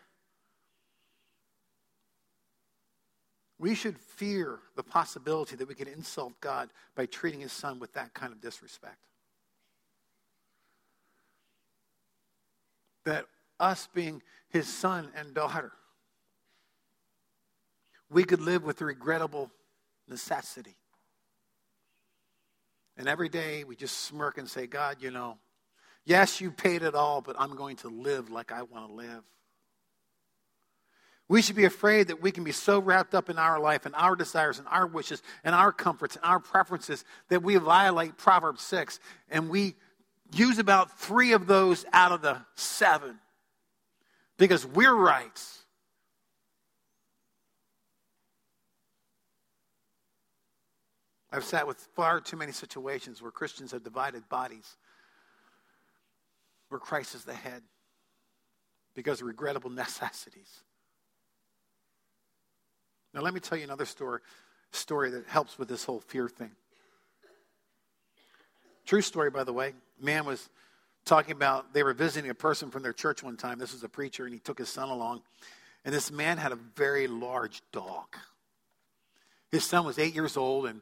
We 3.59 3.73
should 3.73 3.97
fear 3.97 4.59
the 4.75 4.83
possibility 4.83 5.55
that 5.55 5.67
we 5.67 5.73
can 5.73 5.87
insult 5.87 6.39
God 6.39 6.69
by 6.95 7.07
treating 7.07 7.39
his 7.39 7.51
son 7.51 7.79
with 7.79 7.93
that 7.93 8.13
kind 8.13 8.31
of 8.31 8.39
disrespect. 8.39 8.97
That 13.05 13.25
us 13.59 13.87
being 13.93 14.21
his 14.49 14.67
son 14.67 15.09
and 15.15 15.33
daughter, 15.33 15.71
we 18.11 18.23
could 18.23 18.41
live 18.41 18.63
with 18.63 18.77
the 18.77 18.85
regrettable 18.85 19.49
necessity 20.07 20.75
and 22.97 23.07
every 23.07 23.29
day 23.29 23.63
we 23.63 23.75
just 23.75 24.01
smirk 24.01 24.37
and 24.37 24.49
say, 24.49 24.67
God, 24.67 24.97
you 24.99 25.11
know, 25.11 25.37
yes, 26.05 26.41
you 26.41 26.51
paid 26.51 26.81
it 26.81 26.95
all, 26.95 27.21
but 27.21 27.35
I'm 27.39 27.55
going 27.55 27.75
to 27.77 27.89
live 27.89 28.29
like 28.29 28.51
I 28.51 28.63
want 28.63 28.87
to 28.87 28.93
live. 28.93 29.23
We 31.29 31.41
should 31.41 31.57
be 31.57 31.65
afraid 31.65 32.07
that 32.07 32.21
we 32.21 32.31
can 32.31 32.45
be 32.45 32.53
so 32.53 32.79
wrapped 32.79 33.13
up 33.13 33.29
in 33.29 33.37
our 33.37 33.59
life 33.59 33.85
and 33.85 33.93
our 33.95 34.15
desires 34.15 34.59
and 34.59 34.67
our 34.69 34.87
wishes 34.87 35.21
and 35.43 35.53
our 35.53 35.73
comforts 35.73 36.15
and 36.15 36.23
our 36.23 36.39
preferences 36.39 37.03
that 37.29 37.43
we 37.43 37.57
violate 37.57 38.17
Proverbs 38.17 38.61
6 38.63 38.99
and 39.29 39.49
we 39.49 39.75
use 40.33 40.57
about 40.57 40.99
three 40.99 41.33
of 41.33 41.47
those 41.47 41.85
out 41.91 42.11
of 42.13 42.21
the 42.21 42.37
seven 42.55 43.19
because 44.37 44.65
we're 44.65 44.95
right. 44.95 45.41
I've 51.31 51.43
sat 51.43 51.67
with 51.67 51.77
far 51.95 52.21
too 52.21 52.37
many 52.37 52.51
situations 52.51 53.21
where 53.21 53.31
Christians 53.31 53.71
have 53.71 53.83
divided 53.83 54.29
bodies, 54.29 54.77
where 56.69 56.79
Christ 56.79 57.15
is 57.15 57.25
the 57.25 57.33
head, 57.33 57.63
because 58.95 59.21
of 59.21 59.27
regrettable 59.27 59.69
necessities. 59.69 60.63
Now, 63.13 63.21
let 63.21 63.33
me 63.33 63.39
tell 63.39 63.57
you 63.57 63.63
another 63.63 63.85
story, 63.85 64.21
story 64.71 65.09
that 65.11 65.27
helps 65.27 65.57
with 65.57 65.67
this 65.67 65.83
whole 65.83 65.99
fear 65.99 66.29
thing. 66.29 66.51
True 68.85 69.01
story, 69.01 69.29
by 69.29 69.43
the 69.43 69.53
way. 69.53 69.73
Man 69.99 70.25
was 70.25 70.49
talking 71.03 71.31
about 71.33 71.73
they 71.73 71.83
were 71.83 71.93
visiting 71.93 72.29
a 72.29 72.35
person 72.35 72.69
from 72.69 72.83
their 72.83 72.93
church 72.93 73.23
one 73.23 73.35
time. 73.35 73.59
This 73.59 73.73
was 73.73 73.83
a 73.83 73.89
preacher, 73.89 74.25
and 74.25 74.33
he 74.33 74.39
took 74.39 74.59
his 74.59 74.69
son 74.69 74.89
along. 74.89 75.23
And 75.83 75.93
this 75.93 76.11
man 76.11 76.37
had 76.37 76.51
a 76.51 76.55
very 76.55 77.07
large 77.07 77.61
dog. 77.71 78.15
His 79.51 79.63
son 79.63 79.85
was 79.85 79.97
eight 79.99 80.13
years 80.13 80.37
old, 80.37 80.65
and 80.67 80.81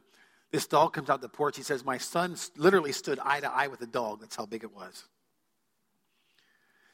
this 0.52 0.66
dog 0.66 0.92
comes 0.92 1.10
out 1.10 1.20
the 1.20 1.28
porch. 1.28 1.56
He 1.56 1.62
says, 1.62 1.84
My 1.84 1.98
son 1.98 2.36
literally 2.56 2.92
stood 2.92 3.18
eye 3.18 3.40
to 3.40 3.50
eye 3.50 3.68
with 3.68 3.80
a 3.80 3.86
dog. 3.86 4.20
That's 4.20 4.36
how 4.36 4.46
big 4.46 4.64
it 4.64 4.74
was. 4.74 5.04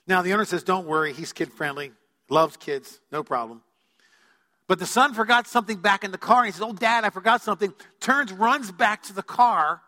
Now, 0.06 0.22
the 0.22 0.32
owner 0.32 0.44
says, 0.44 0.62
Don't 0.62 0.86
worry, 0.86 1.12
he's 1.12 1.32
kid 1.32 1.52
friendly, 1.52 1.92
loves 2.28 2.56
kids, 2.56 3.00
no 3.10 3.22
problem. 3.22 3.62
But 4.66 4.78
the 4.78 4.86
son 4.86 5.12
forgot 5.12 5.46
something 5.46 5.78
back 5.78 6.02
in 6.02 6.12
the 6.12 6.18
car, 6.18 6.38
and 6.38 6.46
he 6.46 6.52
says, 6.52 6.62
Oh, 6.62 6.72
dad, 6.72 7.04
I 7.04 7.10
forgot 7.10 7.42
something. 7.42 7.72
Turns, 8.00 8.32
runs 8.32 8.72
back 8.72 9.02
to 9.04 9.12
the 9.12 9.22
car, 9.22 9.82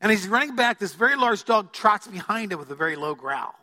and 0.00 0.12
as 0.12 0.22
he's 0.22 0.28
running 0.28 0.54
back, 0.54 0.78
this 0.78 0.94
very 0.94 1.16
large 1.16 1.44
dog 1.44 1.72
trots 1.72 2.06
behind 2.06 2.52
him 2.52 2.58
with 2.58 2.70
a 2.70 2.74
very 2.74 2.96
low 2.96 3.14
growl. 3.14 3.54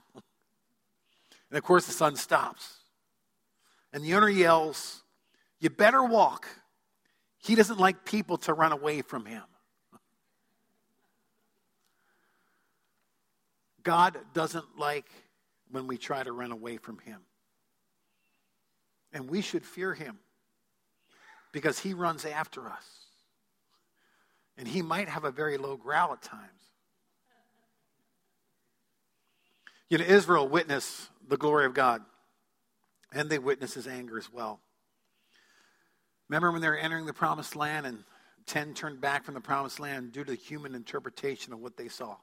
And 1.49 1.57
of 1.57 1.63
course, 1.63 1.85
the 1.85 1.93
son 1.93 2.15
stops. 2.15 2.75
And 3.93 4.03
the 4.03 4.15
owner 4.15 4.29
yells, 4.29 5.03
You 5.59 5.69
better 5.69 6.03
walk. 6.03 6.47
He 7.45 7.53
doesn't 7.53 7.79
like 7.79 8.05
people 8.05 8.37
to 8.39 8.53
run 8.53 8.71
away 8.71 9.03
from 9.03 9.25
him. 9.25 9.43
God 13.83 14.17
doesn't 14.33 14.79
like 14.79 15.05
when 15.69 15.85
we 15.85 15.97
try 15.99 16.23
to 16.23 16.31
run 16.31 16.51
away 16.51 16.77
from 16.77 16.97
him. 16.97 17.21
And 19.13 19.29
we 19.29 19.41
should 19.41 19.63
fear 19.63 19.93
him 19.93 20.17
because 21.51 21.77
he 21.77 21.93
runs 21.93 22.25
after 22.25 22.67
us. 22.67 22.85
And 24.57 24.67
he 24.67 24.81
might 24.81 25.07
have 25.07 25.23
a 25.23 25.31
very 25.31 25.57
low 25.57 25.77
growl 25.77 26.13
at 26.13 26.23
times. 26.23 26.41
You 29.87 29.99
know, 29.99 30.05
Israel 30.05 30.47
witnessed 30.47 31.09
the 31.27 31.37
glory 31.37 31.67
of 31.67 31.75
God, 31.75 32.01
and 33.13 33.29
they 33.29 33.37
witnessed 33.37 33.75
his 33.75 33.85
anger 33.85 34.17
as 34.17 34.33
well. 34.33 34.61
Remember 36.29 36.51
when 36.51 36.61
they 36.61 36.69
were 36.69 36.77
entering 36.77 37.05
the 37.05 37.13
promised 37.13 37.55
land 37.55 37.85
and 37.85 38.03
10 38.47 38.73
turned 38.73 39.01
back 39.01 39.23
from 39.23 39.33
the 39.33 39.41
promised 39.41 39.79
land 39.79 40.11
due 40.11 40.23
to 40.23 40.31
the 40.31 40.37
human 40.37 40.75
interpretation 40.75 41.53
of 41.53 41.59
what 41.59 41.77
they 41.77 41.87
saw? 41.87 42.15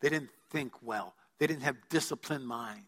They 0.00 0.08
didn't 0.08 0.30
think 0.50 0.72
well, 0.82 1.14
they 1.38 1.46
didn't 1.46 1.62
have 1.62 1.76
disciplined 1.88 2.46
minds. 2.46 2.86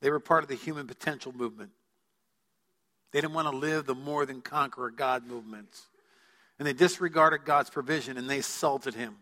They 0.00 0.10
were 0.10 0.20
part 0.20 0.42
of 0.42 0.48
the 0.48 0.54
human 0.54 0.86
potential 0.86 1.32
movement. 1.32 1.70
They 3.12 3.20
didn't 3.20 3.34
want 3.34 3.48
to 3.50 3.56
live 3.56 3.86
the 3.86 3.94
more 3.94 4.26
than 4.26 4.42
conqueror 4.42 4.90
God 4.90 5.26
movements. 5.26 5.86
And 6.58 6.68
they 6.68 6.72
disregarded 6.72 7.44
God's 7.44 7.70
provision 7.70 8.18
and 8.18 8.28
they 8.28 8.38
assaulted 8.38 8.94
him. 8.94 9.16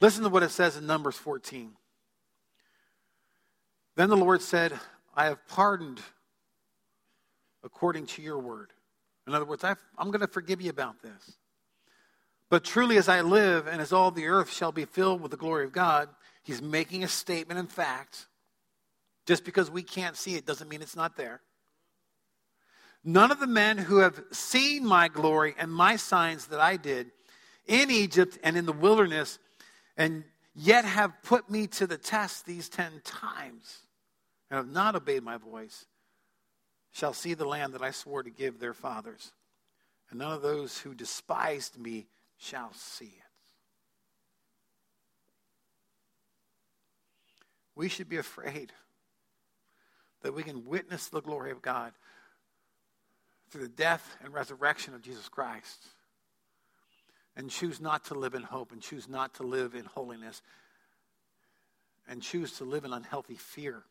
Listen 0.00 0.22
to 0.22 0.30
what 0.30 0.42
it 0.42 0.50
says 0.50 0.76
in 0.76 0.86
Numbers 0.86 1.16
14. 1.16 1.72
Then 3.96 4.08
the 4.08 4.16
Lord 4.16 4.40
said, 4.40 4.72
I 5.14 5.26
have 5.26 5.46
pardoned 5.48 6.00
according 7.62 8.06
to 8.06 8.22
your 8.22 8.38
word. 8.38 8.72
In 9.26 9.34
other 9.34 9.44
words, 9.44 9.64
i 9.64 9.70
am 9.98 10.10
going 10.10 10.20
to 10.20 10.26
forgive 10.26 10.60
you 10.60 10.70
about 10.70 11.02
this. 11.02 11.36
But 12.48 12.64
truly, 12.64 12.96
as 12.96 13.08
I 13.08 13.20
live 13.20 13.68
and 13.68 13.80
as 13.80 13.92
all 13.92 14.10
the 14.10 14.26
earth 14.26 14.52
shall 14.52 14.72
be 14.72 14.84
filled 14.84 15.20
with 15.20 15.30
the 15.30 15.36
glory 15.36 15.64
of 15.64 15.72
God, 15.72 16.08
he's 16.42 16.60
making 16.60 17.04
a 17.04 17.08
statement 17.08 17.60
in 17.60 17.66
fact. 17.66 18.26
Just 19.26 19.44
because 19.44 19.70
we 19.70 19.82
can't 19.82 20.16
see 20.16 20.34
it 20.34 20.46
doesn't 20.46 20.68
mean 20.68 20.82
it's 20.82 20.96
not 20.96 21.16
there. 21.16 21.42
None 23.04 23.30
of 23.30 23.40
the 23.40 23.46
men 23.46 23.78
who 23.78 23.98
have 23.98 24.20
seen 24.32 24.84
my 24.84 25.08
glory 25.08 25.54
and 25.58 25.72
my 25.72 25.96
signs 25.96 26.48
that 26.48 26.60
I 26.60 26.76
did 26.76 27.12
in 27.66 27.90
Egypt 27.90 28.38
and 28.42 28.56
in 28.56 28.66
the 28.66 28.72
wilderness, 28.72 29.38
and 29.96 30.24
yet 30.54 30.84
have 30.84 31.12
put 31.22 31.48
me 31.48 31.66
to 31.68 31.86
the 31.86 31.96
test 31.96 32.44
these 32.44 32.68
ten 32.68 33.00
times, 33.04 33.82
and 34.50 34.56
have 34.56 34.68
not 34.68 34.96
obeyed 34.96 35.22
my 35.22 35.36
voice, 35.36 35.86
shall 37.00 37.14
see 37.14 37.32
the 37.32 37.46
land 37.46 37.72
that 37.72 37.80
I 37.80 37.92
swore 37.92 38.22
to 38.22 38.28
give 38.28 38.60
their 38.60 38.74
fathers. 38.74 39.32
And 40.10 40.18
none 40.18 40.32
of 40.32 40.42
those 40.42 40.76
who 40.76 40.92
despised 40.92 41.78
me 41.78 42.06
shall 42.36 42.74
see 42.74 43.06
it. 43.06 43.30
We 47.74 47.88
should 47.88 48.10
be 48.10 48.18
afraid 48.18 48.74
that 50.20 50.34
we 50.34 50.42
can 50.42 50.66
witness 50.66 51.08
the 51.08 51.22
glory 51.22 51.50
of 51.50 51.62
God 51.62 51.92
through 53.48 53.62
the 53.62 53.68
death 53.68 54.18
and 54.22 54.34
resurrection 54.34 54.92
of 54.92 55.00
Jesus 55.00 55.30
Christ 55.30 55.82
and 57.34 57.48
choose 57.48 57.80
not 57.80 58.04
to 58.06 58.14
live 58.14 58.34
in 58.34 58.42
hope 58.42 58.72
and 58.72 58.82
choose 58.82 59.08
not 59.08 59.32
to 59.36 59.42
live 59.42 59.74
in 59.74 59.86
holiness 59.86 60.42
and 62.06 62.20
choose 62.20 62.58
to 62.58 62.64
live 62.64 62.84
in 62.84 62.92
unhealthy 62.92 63.36
fear. 63.36 63.84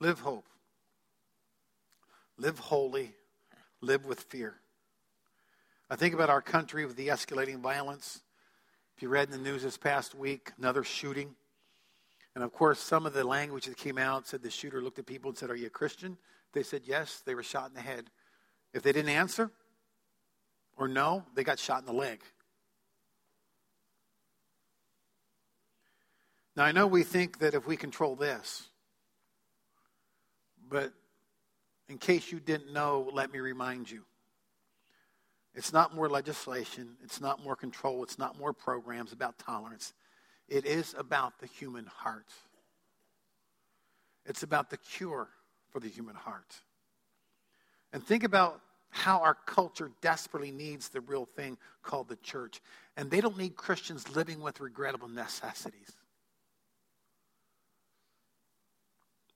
Live 0.00 0.20
hope. 0.20 0.46
Live 2.36 2.58
holy. 2.58 3.14
Live 3.80 4.06
with 4.06 4.20
fear. 4.20 4.54
I 5.90 5.96
think 5.96 6.14
about 6.14 6.30
our 6.30 6.42
country 6.42 6.86
with 6.86 6.96
the 6.96 7.08
escalating 7.08 7.60
violence. 7.60 8.22
If 8.96 9.02
you 9.02 9.08
read 9.08 9.28
in 9.28 9.32
the 9.32 9.50
news 9.50 9.62
this 9.62 9.76
past 9.76 10.14
week, 10.14 10.52
another 10.58 10.84
shooting 10.84 11.34
and 12.34 12.42
of 12.42 12.52
course, 12.52 12.80
some 12.80 13.06
of 13.06 13.12
the 13.12 13.24
language 13.24 13.66
that 13.66 13.76
came 13.76 13.98
out 13.98 14.26
said 14.26 14.42
the 14.42 14.50
shooter 14.50 14.82
looked 14.82 14.98
at 14.98 15.06
people 15.06 15.30
and 15.30 15.38
said, 15.38 15.50
Are 15.50 15.56
you 15.56 15.68
a 15.68 15.70
Christian? 15.70 16.18
They 16.52 16.62
said 16.62 16.82
yes, 16.84 17.22
they 17.24 17.34
were 17.34 17.42
shot 17.42 17.68
in 17.68 17.74
the 17.74 17.80
head. 17.80 18.10
If 18.72 18.82
they 18.82 18.92
didn't 18.92 19.10
answer 19.10 19.50
or 20.76 20.88
no, 20.88 21.24
they 21.34 21.44
got 21.44 21.58
shot 21.58 21.80
in 21.80 21.86
the 21.86 21.92
leg. 21.92 22.20
Now, 26.56 26.64
I 26.64 26.72
know 26.72 26.86
we 26.86 27.02
think 27.02 27.38
that 27.38 27.54
if 27.54 27.66
we 27.66 27.76
control 27.76 28.14
this, 28.14 28.68
but 30.68 30.92
in 31.88 31.98
case 31.98 32.32
you 32.32 32.40
didn't 32.40 32.72
know, 32.72 33.10
let 33.12 33.32
me 33.32 33.40
remind 33.40 33.90
you. 33.90 34.04
It's 35.54 35.72
not 35.72 35.94
more 35.94 36.08
legislation, 36.08 36.96
it's 37.04 37.20
not 37.20 37.42
more 37.42 37.54
control, 37.54 38.02
it's 38.02 38.18
not 38.18 38.38
more 38.38 38.52
programs 38.52 39.12
about 39.12 39.38
tolerance. 39.38 39.92
It 40.48 40.66
is 40.66 40.94
about 40.98 41.38
the 41.38 41.46
human 41.46 41.86
heart. 41.86 42.28
It's 44.26 44.42
about 44.42 44.70
the 44.70 44.76
cure 44.76 45.28
for 45.70 45.80
the 45.80 45.88
human 45.88 46.16
heart. 46.16 46.54
And 47.92 48.02
think 48.02 48.24
about 48.24 48.60
how 48.90 49.20
our 49.20 49.36
culture 49.46 49.90
desperately 50.00 50.50
needs 50.50 50.88
the 50.88 51.00
real 51.00 51.24
thing 51.24 51.56
called 51.82 52.08
the 52.08 52.16
church. 52.16 52.60
And 52.96 53.10
they 53.10 53.20
don't 53.20 53.36
need 53.36 53.56
Christians 53.56 54.14
living 54.14 54.40
with 54.40 54.60
regrettable 54.60 55.08
necessities. 55.08 55.92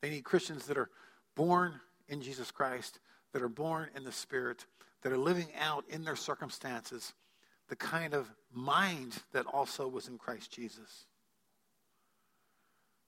They 0.00 0.10
need 0.10 0.24
Christians 0.24 0.66
that 0.66 0.78
are 0.78 0.90
born 1.38 1.80
in 2.08 2.20
Jesus 2.20 2.50
Christ, 2.50 2.98
that 3.32 3.42
are 3.42 3.48
born 3.48 3.88
in 3.94 4.02
the 4.02 4.10
Spirit, 4.10 4.66
that 5.02 5.12
are 5.12 5.18
living 5.18 5.46
out 5.58 5.84
in 5.88 6.04
their 6.04 6.16
circumstances 6.16 7.14
the 7.68 7.76
kind 7.76 8.12
of 8.12 8.28
mind 8.52 9.22
that 9.32 9.46
also 9.46 9.86
was 9.86 10.08
in 10.08 10.18
Christ 10.18 10.50
Jesus. 10.50 11.06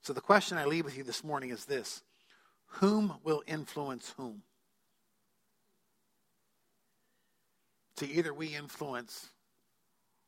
So 0.03 0.13
the 0.13 0.21
question 0.21 0.59
I 0.59 0.65
leave 0.65 0.85
with 0.85 0.97
you 0.97 1.03
this 1.03 1.25
morning 1.25 1.51
is 1.51 1.65
this 1.65 2.03
Whom 2.67 3.15
will 3.25 3.43
influence 3.49 4.15
whom? 4.17 4.43
To 7.97 8.09
either 8.09 8.33
we 8.33 8.55
influence 8.55 9.27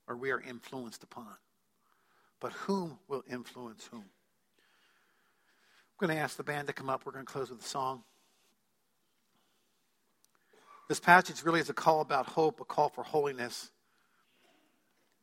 or 0.09 0.17
we 0.17 0.33
are 0.33 0.41
influenced 0.41 1.05
upon. 1.05 1.37
But 2.41 2.53
whom 2.53 2.99
will 3.07 3.23
influence 3.31 3.89
whom? 3.91 4.07
Going 6.03 6.17
to 6.17 6.21
ask 6.21 6.37
the 6.37 6.43
band 6.43 6.67
to 6.67 6.73
come 6.73 6.91
up. 6.91 7.07
We're 7.07 7.13
going 7.13 7.25
to 7.25 7.33
close 7.33 7.49
with 7.49 7.61
a 7.61 7.65
song. 7.65 8.03
This 10.89 10.99
passage 10.99 11.45
really 11.45 11.61
is 11.61 11.71
a 11.71 11.75
call 11.75 12.01
about 12.01 12.27
hope, 12.27 12.61
a 12.61 12.65
call 12.65 12.89
for 12.89 13.05
holiness. 13.05 13.71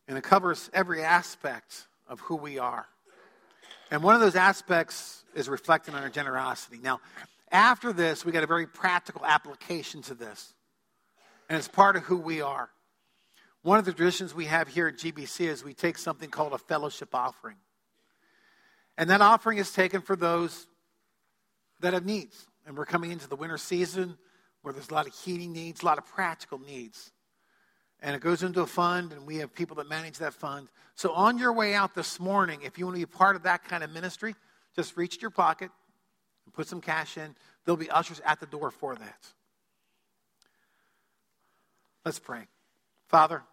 And 0.08 0.18
it 0.18 0.24
covers 0.24 0.70
every 0.72 1.04
aspect 1.04 1.86
of 2.08 2.22
who 2.22 2.38
we 2.38 2.60
are. 2.60 2.86
And 3.92 4.02
one 4.04 4.16
of 4.16 4.22
those 4.22 4.38
aspects 4.38 5.26
is 5.36 5.50
reflecting 5.50 5.96
on 5.96 6.02
our 6.02 6.08
generosity. 6.08 6.80
Now, 6.82 7.02
after 7.52 7.92
this, 7.92 8.24
we 8.24 8.32
got 8.32 8.44
a 8.44 8.48
very 8.48 8.66
practical 8.66 9.26
application 9.26 10.02
to 10.04 10.14
this. 10.14 10.54
And 11.50 11.58
it's 11.58 11.68
part 11.68 11.98
of 11.98 12.04
who 12.04 12.16
we 12.16 12.40
are. 12.40 12.70
One 13.64 13.80
of 13.80 13.84
the 13.84 13.92
traditions 13.92 14.34
we 14.34 14.46
have 14.46 14.70
here 14.70 14.88
at 14.88 14.96
GBC 14.96 15.42
is 15.42 15.62
we 15.62 15.74
take 15.74 15.98
something 15.98 16.30
called 16.30 16.54
a 16.54 16.58
fellowship 16.58 17.14
offering. 17.14 17.58
And 18.98 19.10
that 19.10 19.20
offering 19.22 19.58
is 19.60 19.74
taken 19.74 20.00
for 20.02 20.16
those 20.16 20.68
that 21.80 21.94
have 21.94 22.06
needs. 22.06 22.46
And 22.66 22.78
we're 22.78 22.86
coming 22.86 23.12
into 23.12 23.28
the 23.28 23.36
winter 23.36 23.58
season 23.58 24.18
where 24.62 24.74
there's 24.74 24.90
a 24.90 24.94
lot 24.94 25.08
of 25.08 25.16
heating 25.16 25.54
needs, 25.54 25.82
a 25.82 25.86
lot 25.86 25.98
of 25.98 26.06
practical 26.06 26.60
needs. 26.60 27.12
And 28.02 28.16
it 28.16 28.22
goes 28.22 28.44
into 28.44 28.62
a 28.62 28.68
fund, 28.68 29.12
and 29.12 29.26
we 29.26 29.38
have 29.38 29.54
people 29.54 29.76
that 29.78 29.90
manage 29.90 30.20
that 30.20 30.34
fund. 30.34 30.70
So 30.96 31.12
on 31.12 31.38
your 31.38 31.52
way 31.52 31.74
out 31.74 31.96
this 31.96 32.20
morning, 32.20 32.62
if 32.64 32.78
you 32.78 32.86
want 32.86 32.96
to 32.96 33.06
be 33.06 33.06
part 33.06 33.36
of 33.36 33.44
that 33.44 33.64
kind 33.66 33.84
of 33.84 33.92
ministry, 33.92 34.36
just 34.76 34.96
reach 34.96 35.16
to 35.16 35.22
your 35.22 35.32
pocket 35.32 35.72
and 36.46 36.54
put 36.54 36.68
some 36.68 36.82
cash 36.82 37.18
in. 37.18 37.36
There'll 37.66 37.78
be 37.78 37.90
ushers 37.90 38.22
at 38.26 38.40
the 38.40 38.46
door 38.46 38.72
for 38.72 38.96
that. 38.96 39.28
Let's 42.06 42.20
pray. 42.20 42.48
Father, 43.08 43.44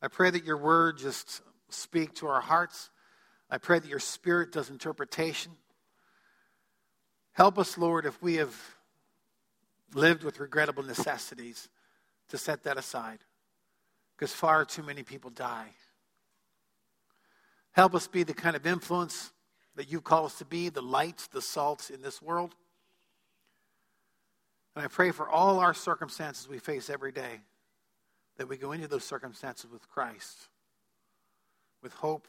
I 0.00 0.08
pray 0.08 0.30
that 0.30 0.44
your 0.44 0.56
word 0.56 0.98
just 0.98 1.42
speak 1.68 2.14
to 2.16 2.28
our 2.28 2.40
hearts. 2.40 2.90
I 3.52 3.58
pray 3.58 3.78
that 3.78 3.88
your 3.88 3.98
spirit 3.98 4.50
does 4.50 4.70
interpretation. 4.70 5.52
Help 7.32 7.58
us, 7.58 7.76
Lord, 7.76 8.06
if 8.06 8.20
we 8.22 8.36
have 8.36 8.56
lived 9.92 10.24
with 10.24 10.40
regrettable 10.40 10.82
necessities, 10.82 11.68
to 12.30 12.38
set 12.38 12.62
that 12.62 12.78
aside. 12.78 13.18
Because 14.16 14.32
far 14.32 14.64
too 14.64 14.82
many 14.82 15.02
people 15.02 15.28
die. 15.28 15.68
Help 17.72 17.94
us 17.94 18.06
be 18.06 18.22
the 18.22 18.32
kind 18.32 18.56
of 18.56 18.66
influence 18.66 19.32
that 19.76 19.92
you 19.92 20.00
call 20.00 20.24
us 20.24 20.38
to 20.38 20.46
be, 20.46 20.70
the 20.70 20.80
lights, 20.80 21.26
the 21.26 21.42
salts 21.42 21.90
in 21.90 22.00
this 22.00 22.22
world. 22.22 22.54
And 24.74 24.82
I 24.82 24.88
pray 24.88 25.10
for 25.10 25.28
all 25.28 25.58
our 25.58 25.74
circumstances 25.74 26.48
we 26.48 26.58
face 26.58 26.88
every 26.88 27.12
day 27.12 27.40
that 28.38 28.48
we 28.48 28.56
go 28.56 28.72
into 28.72 28.88
those 28.88 29.04
circumstances 29.04 29.70
with 29.70 29.86
Christ, 29.90 30.48
with 31.82 31.92
hope, 31.92 32.26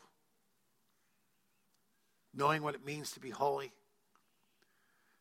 knowing 2.34 2.64
what 2.64 2.76
it 2.76 2.86
means 2.86 3.12
to 3.12 3.20
be 3.20 3.30
holy, 3.30 3.72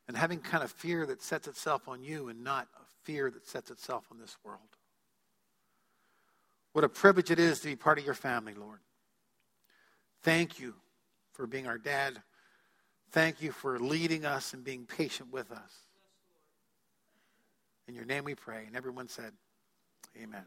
and 0.08 0.16
having 0.16 0.40
kind 0.40 0.64
of 0.64 0.70
fear 0.70 1.06
that 1.06 1.22
sets 1.22 1.46
itself 1.46 1.88
on 1.88 2.02
you 2.02 2.28
and 2.28 2.42
not 2.42 2.68
a 2.76 2.84
fear 3.04 3.30
that 3.30 3.46
sets 3.46 3.70
itself 3.70 4.04
on 4.10 4.18
this 4.18 4.36
world. 4.44 4.60
What 6.72 6.84
a 6.84 6.88
privilege 6.88 7.30
it 7.30 7.38
is 7.38 7.60
to 7.60 7.68
be 7.68 7.76
part 7.76 7.98
of 7.98 8.04
your 8.04 8.14
family, 8.14 8.54
Lord. 8.54 8.80
Thank 10.22 10.58
you 10.58 10.74
for 11.32 11.46
being 11.46 11.66
our 11.66 11.78
dad. 11.78 12.22
Thank 13.10 13.42
you 13.42 13.52
for 13.52 13.78
leading 13.78 14.24
us 14.24 14.54
and 14.54 14.64
being 14.64 14.86
patient 14.86 15.32
with 15.32 15.50
us. 15.50 15.72
In 17.88 17.94
your 17.94 18.04
name 18.04 18.24
we 18.24 18.34
pray. 18.34 18.64
And 18.66 18.76
everyone 18.76 19.08
said, 19.08 19.32
Amen. 20.20 20.44